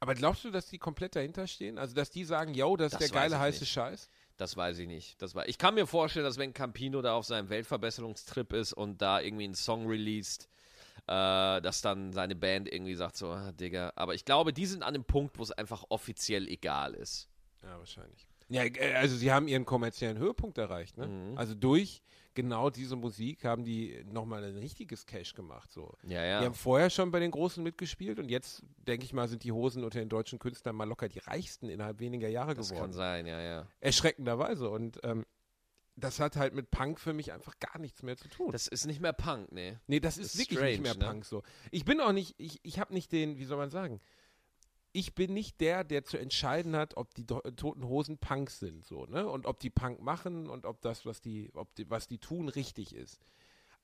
[0.00, 1.76] Aber glaubst du, dass die komplett dahinter stehen?
[1.76, 3.72] Also, dass die sagen, yo, das, Das ist der geile heiße nicht.
[3.72, 4.08] Scheiß?
[4.36, 5.20] Das weiß ich nicht.
[5.20, 9.02] Das war, ich kann mir vorstellen, dass wenn Campino da auf seinem Weltverbesserungstrip ist und
[9.02, 10.48] da irgendwie einen Song released,
[11.08, 13.92] äh, dass dann seine Band irgendwie sagt so, ah, Digga.
[13.96, 17.28] Aber ich glaube, die sind an dem Punkt, wo es einfach offiziell egal ist.
[17.62, 18.28] Ja, wahrscheinlich.
[18.48, 21.08] Ja, äh, also sie haben ihren kommerziellen Höhepunkt erreicht, ne?
[21.08, 21.36] Mhm.
[21.36, 22.02] Also durch
[22.34, 25.94] genau diese Musik haben die nochmal ein richtiges Cash gemacht, so.
[26.02, 26.40] Ja, Die ja.
[26.44, 29.84] haben vorher schon bei den Großen mitgespielt und jetzt, denke ich mal, sind die Hosen
[29.84, 32.84] unter den deutschen Künstlern mal locker die reichsten innerhalb weniger Jahre Das geworden.
[32.86, 33.66] kann sein, ja, ja.
[33.80, 34.70] Erschreckenderweise.
[34.70, 35.26] Und ähm,
[35.96, 38.52] das hat halt mit Punk für mich einfach gar nichts mehr zu tun.
[38.52, 39.80] Das ist nicht mehr Punk, ne?
[39.88, 41.04] Nee, das ist ist wirklich strange, nicht mehr ne?
[41.04, 41.42] Punk so.
[41.72, 44.00] Ich bin auch nicht, ich, ich habe nicht den, wie soll man sagen,
[44.92, 48.86] ich bin nicht der, der zu entscheiden hat, ob die Do Toten Hosen Punks sind,
[48.86, 49.28] so, ne?
[49.28, 52.48] Und ob die Punk machen und ob das, was die, ob die, was die tun,
[52.48, 53.20] richtig ist.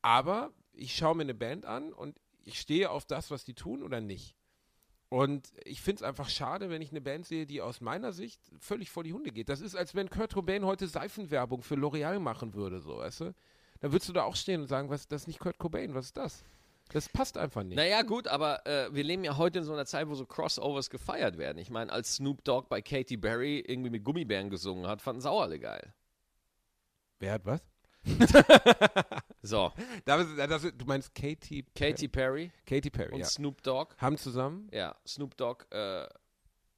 [0.02, 3.82] Aber ich schaue mir eine Band an und ich stehe auf das, was die tun
[3.82, 4.34] oder nicht.
[5.08, 8.40] Und ich finde es einfach schade, wenn ich eine Band sehe, die aus meiner Sicht
[8.58, 9.48] völlig vor die Hunde geht.
[9.48, 13.34] Das ist, als wenn Kurt Cobain heute Seifenwerbung für L'Oreal machen würde, so, weißt du?
[13.80, 16.06] Da würdest du da auch stehen und sagen, was, das ist nicht Kurt Cobain, was
[16.06, 16.44] ist das?
[16.90, 17.76] Das passt einfach nicht.
[17.76, 20.90] Naja, gut, aber äh, wir leben ja heute in so einer Zeit, wo so Crossovers
[20.90, 21.58] gefeiert werden.
[21.58, 25.58] Ich meine, als Snoop Dogg bei Katy Perry irgendwie mit Gummibären gesungen hat, fanden alle
[25.58, 25.94] geil.
[27.18, 27.64] Wer hat was?
[29.44, 29.72] So,
[30.06, 33.26] Das, das, du meinst Katy, Katy Perry Katy Perry, und ja.
[33.26, 33.94] Snoop Dogg.
[33.98, 34.70] Haben zusammen?
[34.72, 36.06] Ja, Snoop Dogg, äh,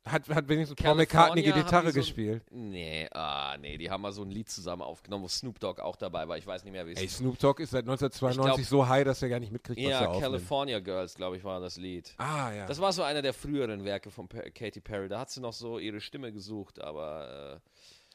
[0.06, 2.42] Hat, hat wenigstens Paul McCartney die Gitarre so- gespielt.
[2.52, 5.96] nee, ah, nee, die haben mal so ein Lied zusammen aufgenommen, wo Snoop Dogg auch
[5.96, 6.38] dabei war.
[6.38, 9.04] Ich weiß nicht mehr, wie es Ey, Snoop Dogg ist seit 1992 Ich so high,
[9.04, 10.22] dass er gar nicht mitkriegt, was er Ja, aufnimmt.
[10.22, 12.14] California Girls, glaube ich, war das Lied.
[12.18, 12.66] Ah, ja.
[12.66, 15.08] Das war so einer der früheren Werke von Per- Katy Perry.
[15.08, 17.60] Da hat sie noch so ihre Stimme gesucht, aber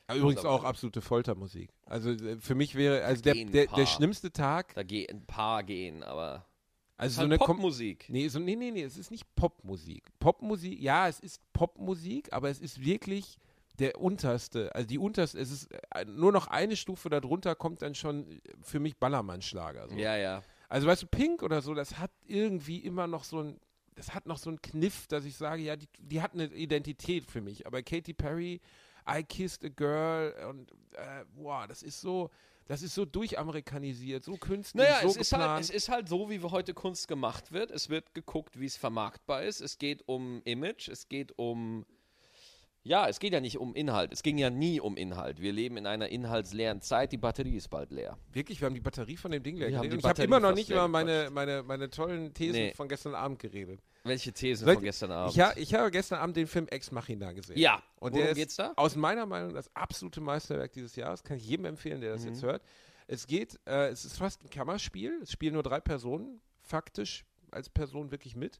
[0.07, 1.69] Aber übrigens auch absolute Foltermusik.
[1.85, 5.25] Also äh, für mich wäre, also der, der, der schlimmste Tag, äh, da gehen ein
[5.25, 6.45] paar gehen, aber
[7.01, 8.05] also so halt eine Kom Popmusik.
[8.09, 10.03] Nee, so, nee, nee, nee, es ist nicht Popmusik.
[10.19, 13.37] Popmusik, ja, es ist Popmusik, aber es ist wirklich
[13.79, 17.95] der unterste, also die unterste, es ist äh, nur noch eine Stufe darunter kommt dann
[17.95, 19.89] schon äh, für mich Ballermann-Schlager.
[19.89, 19.95] So.
[19.95, 20.43] Ja, ja.
[20.69, 23.59] Also weißt du, Pink oder so, das hat irgendwie immer noch so ein,
[23.95, 27.25] das hat noch so einen Kniff, dass ich sage, ja, die, die hat eine Identität
[27.25, 27.65] für mich.
[27.65, 28.61] Aber Katy Perry,
[29.09, 32.29] I Kissed a Girl und äh, boah, das ist so,
[32.71, 35.63] das ist so durchamerikanisiert, so künstlich, Naja, so es, ist halt, geplant.
[35.65, 37.69] es ist halt so, wie heute Kunst gemacht wird.
[37.69, 39.59] Es wird geguckt, wie es vermarktbar ist.
[39.59, 41.85] Es geht um Image, es geht um.
[42.83, 44.13] Ja, es geht ja nicht um Inhalt.
[44.13, 45.41] Es ging ja nie um Inhalt.
[45.41, 47.11] Wir leben in einer inhaltsleeren Zeit.
[47.11, 48.17] Die Batterie ist bald leer.
[48.31, 49.99] Wirklich, wir haben die Batterie von dem Ding leer Wir geredet.
[49.99, 52.73] Ich habe immer noch nicht über meine, meine, meine tollen Thesen Nee.
[52.73, 53.81] von gestern Abend geredet.
[54.03, 55.33] Welche Thesen Sollt- von gestern Abend?
[55.35, 57.57] Ich, ha, ich habe gestern Abend den Film Ex Machina gesehen.
[57.57, 57.75] ja.
[57.99, 58.73] Und Worum der ist geht's da?
[58.75, 61.23] aus meiner Meinung das absolute Meisterwerk dieses Jahres.
[61.23, 62.29] Kann ich jedem empfehlen, der das Mhm.
[62.29, 62.63] jetzt hört.
[63.07, 65.19] Es geht, äh, es ist fast ein Kammerspiel.
[65.21, 68.59] Es spielen nur drei Personen faktisch als Person wirklich mit.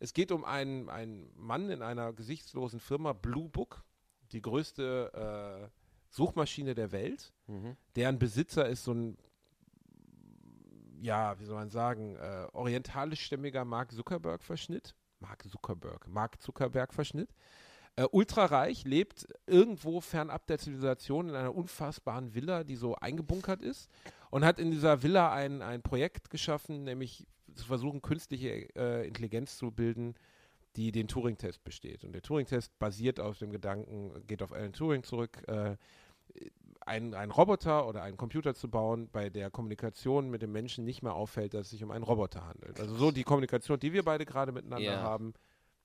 [0.00, 3.84] Es geht um einen, einen Mann in einer gesichtslosen Firma, Blue Book,
[4.32, 5.68] die größte äh,
[6.08, 7.32] Suchmaschine der Welt.
[7.46, 7.76] Mhm.
[7.96, 9.18] Deren Besitzer ist so ein,
[11.00, 14.94] ja, wie soll man sagen, äh, orientalischstämmiger Mark Zuckerberg-Verschnitt.
[15.20, 17.30] Mark Zuckerberg, Mark Zuckerberg-Verschnitt.
[17.96, 23.90] Äh, ultrareich, lebt irgendwo fernab der Zivilisation in einer unfassbaren Villa, die so eingebunkert ist
[24.30, 29.56] und hat in dieser Villa ein, ein Projekt geschaffen, nämlich zu versuchen, künstliche äh, Intelligenz
[29.56, 30.14] zu bilden,
[30.76, 32.04] die den Turing-Test besteht.
[32.04, 35.76] Und der Turing-Test basiert auf dem Gedanken, geht auf Alan Turing zurück, äh,
[36.90, 41.02] einen, einen Roboter oder einen Computer zu bauen, bei der Kommunikation mit dem Menschen nicht
[41.02, 42.80] mehr auffällt, dass es sich um einen Roboter handelt.
[42.80, 45.00] Also so die Kommunikation, die wir beide gerade miteinander Ja.
[45.00, 45.32] haben.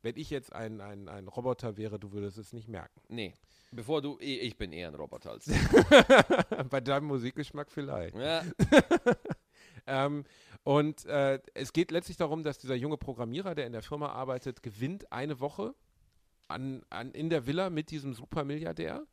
[0.01, 3.01] Wenn ich jetzt ein, ein, ein Roboter wäre, du würdest es nicht merken.
[3.07, 3.33] Nee.
[3.71, 5.53] Bevor du, ich bin eher ein Roboter als du.
[6.69, 8.15] bei deinem Musikgeschmack vielleicht.
[8.15, 8.41] ja.
[9.87, 10.23] Ähm,
[10.63, 14.63] und äh, es geht letztlich darum, dass dieser junge Programmierer, der in der Firma arbeitet,
[14.63, 15.75] gewinnt eine Woche
[16.47, 19.05] an, an, in der Villa mit diesem Supermilliardär,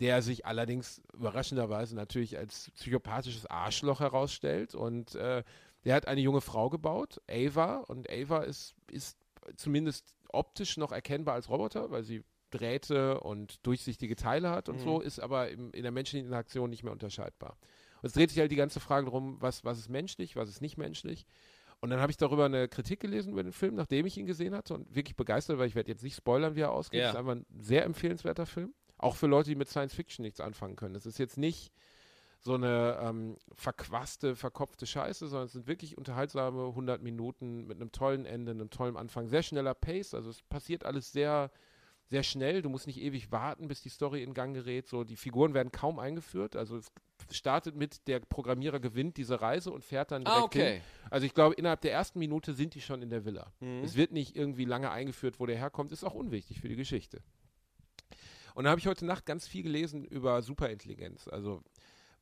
[0.00, 4.74] der sich allerdings überraschenderweise natürlich als psychopathisches Arschloch herausstellt.
[4.74, 5.42] Und äh,
[5.84, 9.18] der hat eine junge Frau gebaut, Ava, und Ava ist, ist
[9.56, 14.80] zumindest optisch noch erkennbar als Roboter, weil sie Drähte und durchsichtige Teile hat und Mhm.
[14.84, 17.56] so, ist aber im, in der menschlichen Interaktion nicht mehr unterscheidbar.
[18.02, 20.60] Und es dreht sich halt die ganze Frage darum, was, was ist menschlich, was ist
[20.60, 21.26] nicht menschlich.
[21.80, 24.54] Und dann habe ich darüber eine Kritik gelesen über den Film, nachdem ich ihn gesehen
[24.54, 27.00] hatte und wirklich begeistert, weil ich werde jetzt nicht spoilern, wie er ausgeht.
[27.00, 27.06] Ja.
[27.08, 28.72] Es ist einfach ein sehr empfehlenswerter Film.
[29.04, 30.94] Auch für Leute, die mit Science Fiction nichts anfangen können.
[30.94, 31.72] Es ist jetzt nicht
[32.40, 37.90] so eine ähm, verquaste, verkopfte Scheiße, sondern es sind wirklich unterhaltsame 100 Minuten mit einem
[37.90, 40.14] tollen Ende, einem tollen Anfang, sehr schneller Pace.
[40.14, 41.50] Also es passiert alles sehr,
[42.06, 42.60] sehr schnell.
[42.60, 44.88] Du musst nicht ewig warten, bis die Story in Gang gerät.
[44.88, 46.54] So, die Figuren werden kaum eingeführt.
[46.54, 46.92] Also es
[47.30, 50.72] startet mit, der Programmierer gewinnt diese Reise und fährt dann direkt Ah, okay.
[50.74, 50.82] hin.
[51.08, 53.52] Also ich glaube, innerhalb der ersten Minute sind die schon in der Villa.
[53.60, 53.82] Mhm.
[53.84, 55.92] Es wird nicht irgendwie lange eingeführt, wo der herkommt.
[55.92, 57.22] Ist auch unwichtig für die Geschichte.
[58.54, 61.28] Und da habe ich heute Nacht ganz viel gelesen über Superintelligenz.
[61.28, 61.62] Also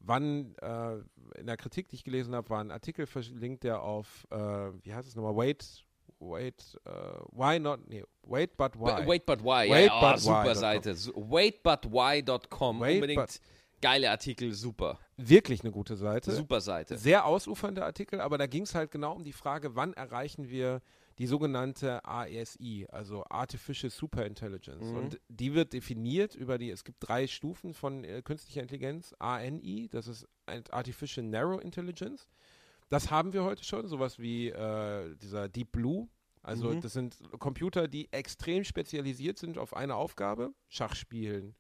[0.01, 0.97] wann äh,
[1.39, 4.37] in der Kritik, die ich gelesen habe, war ein Artikel verlinkt, der auf, äh,
[4.83, 5.85] wie heißt es nochmal, Wait,
[6.19, 6.91] Wait, äh,
[7.33, 9.07] Why Not, nee, Wait But Why.
[9.07, 9.69] Wait but why.
[9.71, 10.55] Wait ja, but super.
[10.55, 10.95] Seite.
[11.15, 12.81] Waitbutwhy.com.
[12.81, 13.41] Wait Unbedingt but-
[13.81, 14.99] geile Artikel, super.
[15.17, 16.31] Wirklich eine gute Seite.
[16.33, 16.97] Super Seite.
[16.97, 20.81] Sehr ausufernde Artikel, aber da ging es halt genau um die Frage, wann erreichen wir
[21.23, 24.91] die sogenannte ASI, also Artificial Superintelligence.
[24.91, 24.97] Mhm.
[24.97, 29.15] Und die wird definiert über die, es gibt drei Stufen von äh, künstlicher Intelligenz.
[29.21, 30.27] ANI, das ist
[30.73, 32.27] Artificial Narrow Intelligence.
[32.89, 36.09] Das haben wir heute schon, sowas wie äh, dieser Deep Blue.
[36.43, 36.81] Also Mhm.
[36.81, 41.55] das sind Computer, die extrem spezialisiert sind auf eine Aufgabe, Schachspielen,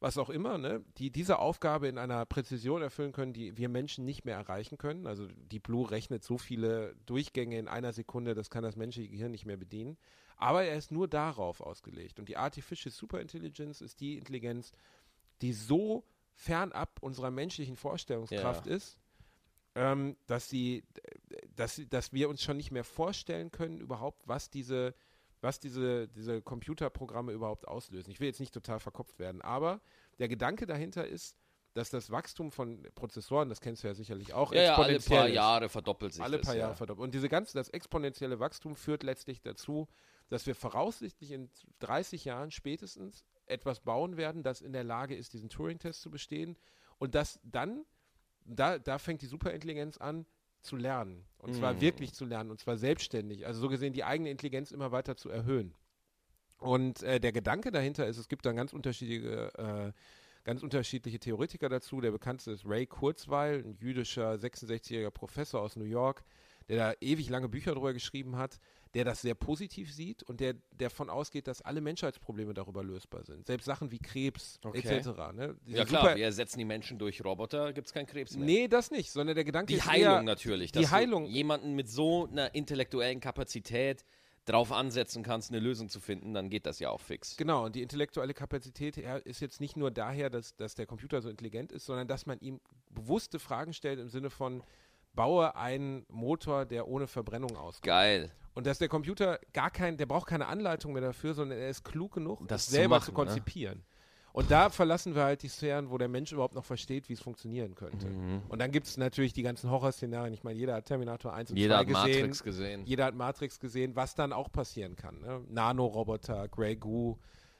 [0.00, 4.04] was auch immer, ne, die diese Aufgabe in einer Präzision erfüllen können, die wir Menschen
[4.06, 5.06] nicht mehr erreichen können.
[5.06, 9.30] Also die Blue rechnet so viele Durchgänge in einer Sekunde, das kann das menschliche Gehirn
[9.30, 9.98] nicht mehr bedienen.
[10.36, 12.18] Aber er ist nur darauf ausgelegt.
[12.18, 14.72] Und die Artificial Superintelligence ist die Intelligenz,
[15.42, 18.98] die so fernab unserer menschlichen Vorstellungskraft ist,
[19.74, 20.82] ähm, dass sie,
[21.54, 24.94] dass, sie- dass wir uns schon nicht mehr vorstellen können, überhaupt, was diese,
[25.40, 28.10] was diese, diese Computerprogramme überhaupt auslösen.
[28.10, 29.80] Ich will jetzt nicht total verkopft werden, aber
[30.18, 31.36] der Gedanke dahinter ist,
[31.74, 35.18] dass das Wachstum von Prozessoren, das kennst du ja sicherlich auch, Ja, ja, alle exponentiell
[35.18, 35.34] paar ist.
[35.34, 36.46] Jahre verdoppelt sich Alle das.
[36.46, 36.76] paar Jahre ja.
[36.76, 37.04] verdoppelt.
[37.04, 39.88] Und diese ganze, das exponentielle Wachstum führt letztlich dazu,
[40.28, 45.32] dass wir voraussichtlich in 30 Jahren spätestens etwas bauen werden, das in der Lage ist,
[45.32, 46.56] diesen Turing-Test zu bestehen.
[46.98, 47.84] Und das dann,
[48.44, 50.26] da, da fängt die Superintelligenz an
[50.62, 51.24] zu lernen.
[51.38, 51.80] Und zwar Mm.
[51.80, 52.50] wirklich zu lernen.
[52.50, 53.46] Und zwar selbstständig.
[53.46, 55.74] Also so gesehen die eigene Intelligenz immer weiter zu erhöhen.
[56.58, 59.92] Und äh, der Gedanke dahinter ist, es gibt dann ganz unterschiedliche, äh,
[60.44, 62.00] ganz unterschiedliche Theoretiker dazu.
[62.02, 66.22] Der bekannteste ist Ray Kurzweil, ein jüdischer 66-jähriger Professor aus New York,
[66.70, 68.58] der da ewig lange Bücher drüber geschrieben hat,
[68.94, 73.46] der das sehr positiv sieht und der davon ausgeht, dass alle Menschheitsprobleme darüber lösbar sind.
[73.46, 74.78] Selbst Sachen wie Krebs Okay.
[74.78, 75.06] etc.
[75.34, 75.56] Ne?
[75.66, 78.44] Ja klar, super- wir ersetzen die Menschen durch Roboter, gibt es keinen Krebs mehr.
[78.46, 80.72] Nee, das nicht, sondern der Gedanke Die ist Heilung eher, natürlich.
[80.72, 84.04] die dass Heilung- Du jemanden mit so einer intellektuellen Kapazität
[84.46, 87.36] drauf ansetzen kannst, eine Lösung zu finden, dann geht das ja auch fix.
[87.36, 91.28] Genau, und die intellektuelle Kapazität ist jetzt nicht nur daher, dass, dass der Computer so
[91.28, 94.62] intelligent ist, sondern dass man ihm bewusste Fragen stellt im Sinne von,
[95.14, 97.82] baue einen Motor, der ohne Verbrennung auskommt.
[97.82, 98.30] Geil.
[98.54, 101.84] Und dass der Computer gar kein, der braucht keine Anleitung mehr dafür, sondern er ist
[101.84, 103.14] klug genug, Das zu selber machen, zu ne?
[103.14, 103.84] konzipieren.
[104.32, 107.20] Und da verlassen wir halt die Sphären, wo der Mensch überhaupt noch versteht, wie es
[107.20, 108.06] funktionieren könnte.
[108.06, 108.42] Mhm.
[108.48, 110.32] Und dann gibt es natürlich die ganzen Horrorszenarien.
[110.32, 112.20] Ich meine, jeder hat Terminator 1 und Jeder 2 hat gesehen.
[112.20, 112.84] Matrix gesehen.
[112.84, 115.20] Jeder hat Matrix gesehen, was dann auch passieren kann.
[115.20, 115.40] Ne?
[115.48, 117.16] Nanoroboter, Grey Goo.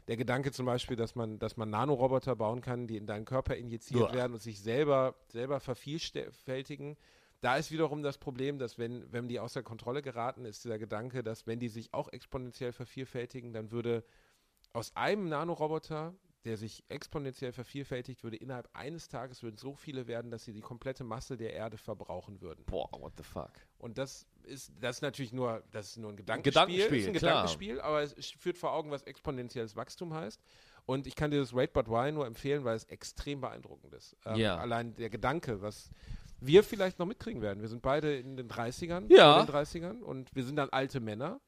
[0.06, 3.56] Der Gedanke zum Beispiel, dass man, dass man Nanoroboter bauen kann, die in deinen Körper
[3.56, 4.14] injiziert Uah.
[4.14, 6.96] werden und sich selber, selber vervielfältigen.
[7.40, 11.22] Da ist wiederum das Problem, dass wenn, wenn die außer Kontrolle geraten, ist dieser Gedanke,
[11.22, 14.04] dass wenn die sich auch exponentiell vervielfältigen, dann würde
[14.72, 16.14] aus einem Nanoroboter,
[16.44, 20.60] der sich exponentiell vervielfältigt, würde innerhalb eines Tages würden so viele werden, dass sie die
[20.60, 22.64] komplette Masse der Erde verbrauchen würden.
[22.64, 23.52] Boah, what the fuck.
[23.78, 26.52] Und das ist, das ist natürlich nur, das ist nur ein Gedankenspiel.
[26.52, 27.32] Gedankenspiel, ist ein klar.
[27.32, 30.40] Gedankenspiel, aber es führt vor Augen, was exponentielles Wachstum heißt.
[30.86, 34.16] Und ich kann dir das Wait But Why nur empfehlen, weil es extrem beeindruckend ist.
[34.24, 34.56] Ähm, Ja.
[34.56, 35.90] Allein der Gedanke, was
[36.40, 37.60] wir vielleicht noch mitkriegen werden.
[37.60, 39.40] Wir sind beide in den 30ern, Ja.
[39.40, 41.40] in den 30ern und wir sind dann alte Männer.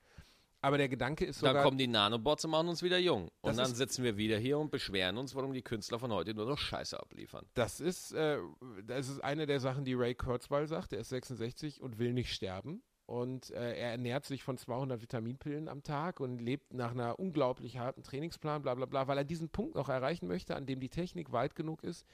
[0.65, 3.31] Aber der Gedanke ist Dann sogar, kommen die Nanobots und machen uns wieder jung.
[3.41, 6.47] Und dann sitzen wir wieder hier und beschweren uns, warum die Künstler von heute nur
[6.47, 7.45] noch Scheiße abliefern.
[7.55, 8.39] das ist, äh,
[8.87, 10.93] das ist eine der Sachen, die Ray Kurzweil sagt.
[10.93, 12.81] Er ist 66 und will nicht sterben.
[13.07, 17.79] Und äh, er ernährt sich von 200 Vitaminpillen am Tag und lebt nach einer unglaublich
[17.79, 20.89] harten Trainingsplan, bla bla bla, weil er diesen Punkt noch erreichen möchte, an dem die
[20.89, 22.07] Technik weit genug ist.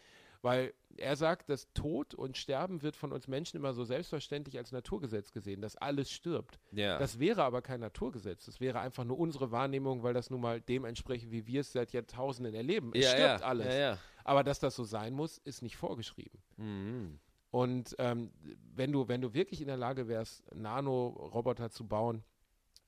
[0.43, 4.73] Weil er sagt, dass Tod und Sterben wird von uns Menschen immer so selbstverständlich als
[4.73, 6.59] Naturgesetz gesehen, dass alles stirbt.
[6.73, 6.99] Ja.
[6.99, 8.47] Das wäre aber kein Naturgesetz.
[8.47, 11.73] Das wäre einfach nur unsere Wahrnehmung, weil das nun mal dem entspricht, wie wir es
[11.73, 12.93] seit Jahrtausenden erleben.
[12.95, 13.47] Es ja, stirbt ja.
[13.47, 13.99] alles.
[14.25, 16.41] Aber dass das so sein muss, ist nicht vorgeschrieben.
[16.57, 17.19] Mhm.
[17.51, 18.31] Und ähm,
[18.75, 22.23] wenn, du, wenn du wirklich in der Lage wärst, Nanoroboter zu bauen,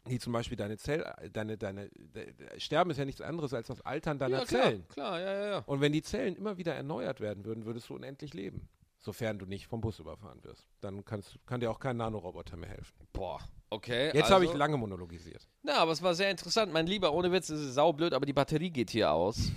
[0.09, 3.67] die zum Beispiel deine Zell, deine, deine, de, de, Sterben ist ja nichts anderes als
[3.67, 4.89] das Altern deiner ja, klar, Zellen.
[4.89, 5.59] Klar, ja, ja, ja.
[5.67, 8.69] Und wenn die Zellen immer wieder erneuert werden würden, würdest du unendlich leben.
[9.03, 10.69] Sofern du nicht vom Bus überfahren wirst.
[10.83, 12.95] Dann kannst, kann dir auch kein Nanoroboter mehr helfen.
[13.15, 13.41] Boah,
[13.71, 14.07] okay.
[14.09, 15.49] Jetzt also, habe ich lange monologisiert.
[15.63, 16.71] Na, aber es war sehr interessant.
[16.71, 19.53] Mein Lieber, ohne Witz, es ist saublöd, aber die Batterie geht hier aus.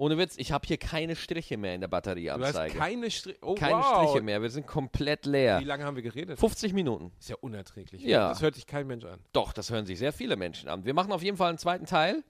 [0.00, 2.74] Ohne Witz, ich habe hier keine Striche mehr in der Du hast Batterieanzeige.
[2.74, 4.08] keine, Stri oh, keine wow.
[4.08, 5.60] Striche mehr, wir sind komplett leer.
[5.60, 6.40] Wie lange haben wir geredet?
[6.40, 7.12] 50 Minuten.
[7.20, 8.00] Ist ja unerträglich.
[8.00, 8.30] Ja.
[8.30, 9.20] Das hört sich kein Mensch an.
[9.34, 10.86] Doch, das hören sich sehr viele Menschen an.
[10.86, 12.24] Wir machen auf jeden Fall einen zweiten Teil.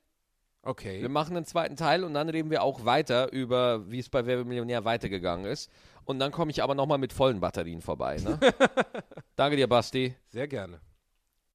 [0.62, 1.00] Okay.
[1.00, 4.26] Wir machen einen zweiten Teil und dann reden wir auch weiter über, wie es bei
[4.26, 5.70] Wer Millionär weitergegangen ist.
[6.04, 8.16] Und dann komme ich aber nochmal mit vollen Batterien vorbei.
[8.16, 8.40] Ne?
[9.36, 10.16] Danke dir, Basti.
[10.26, 10.80] Sehr gerne.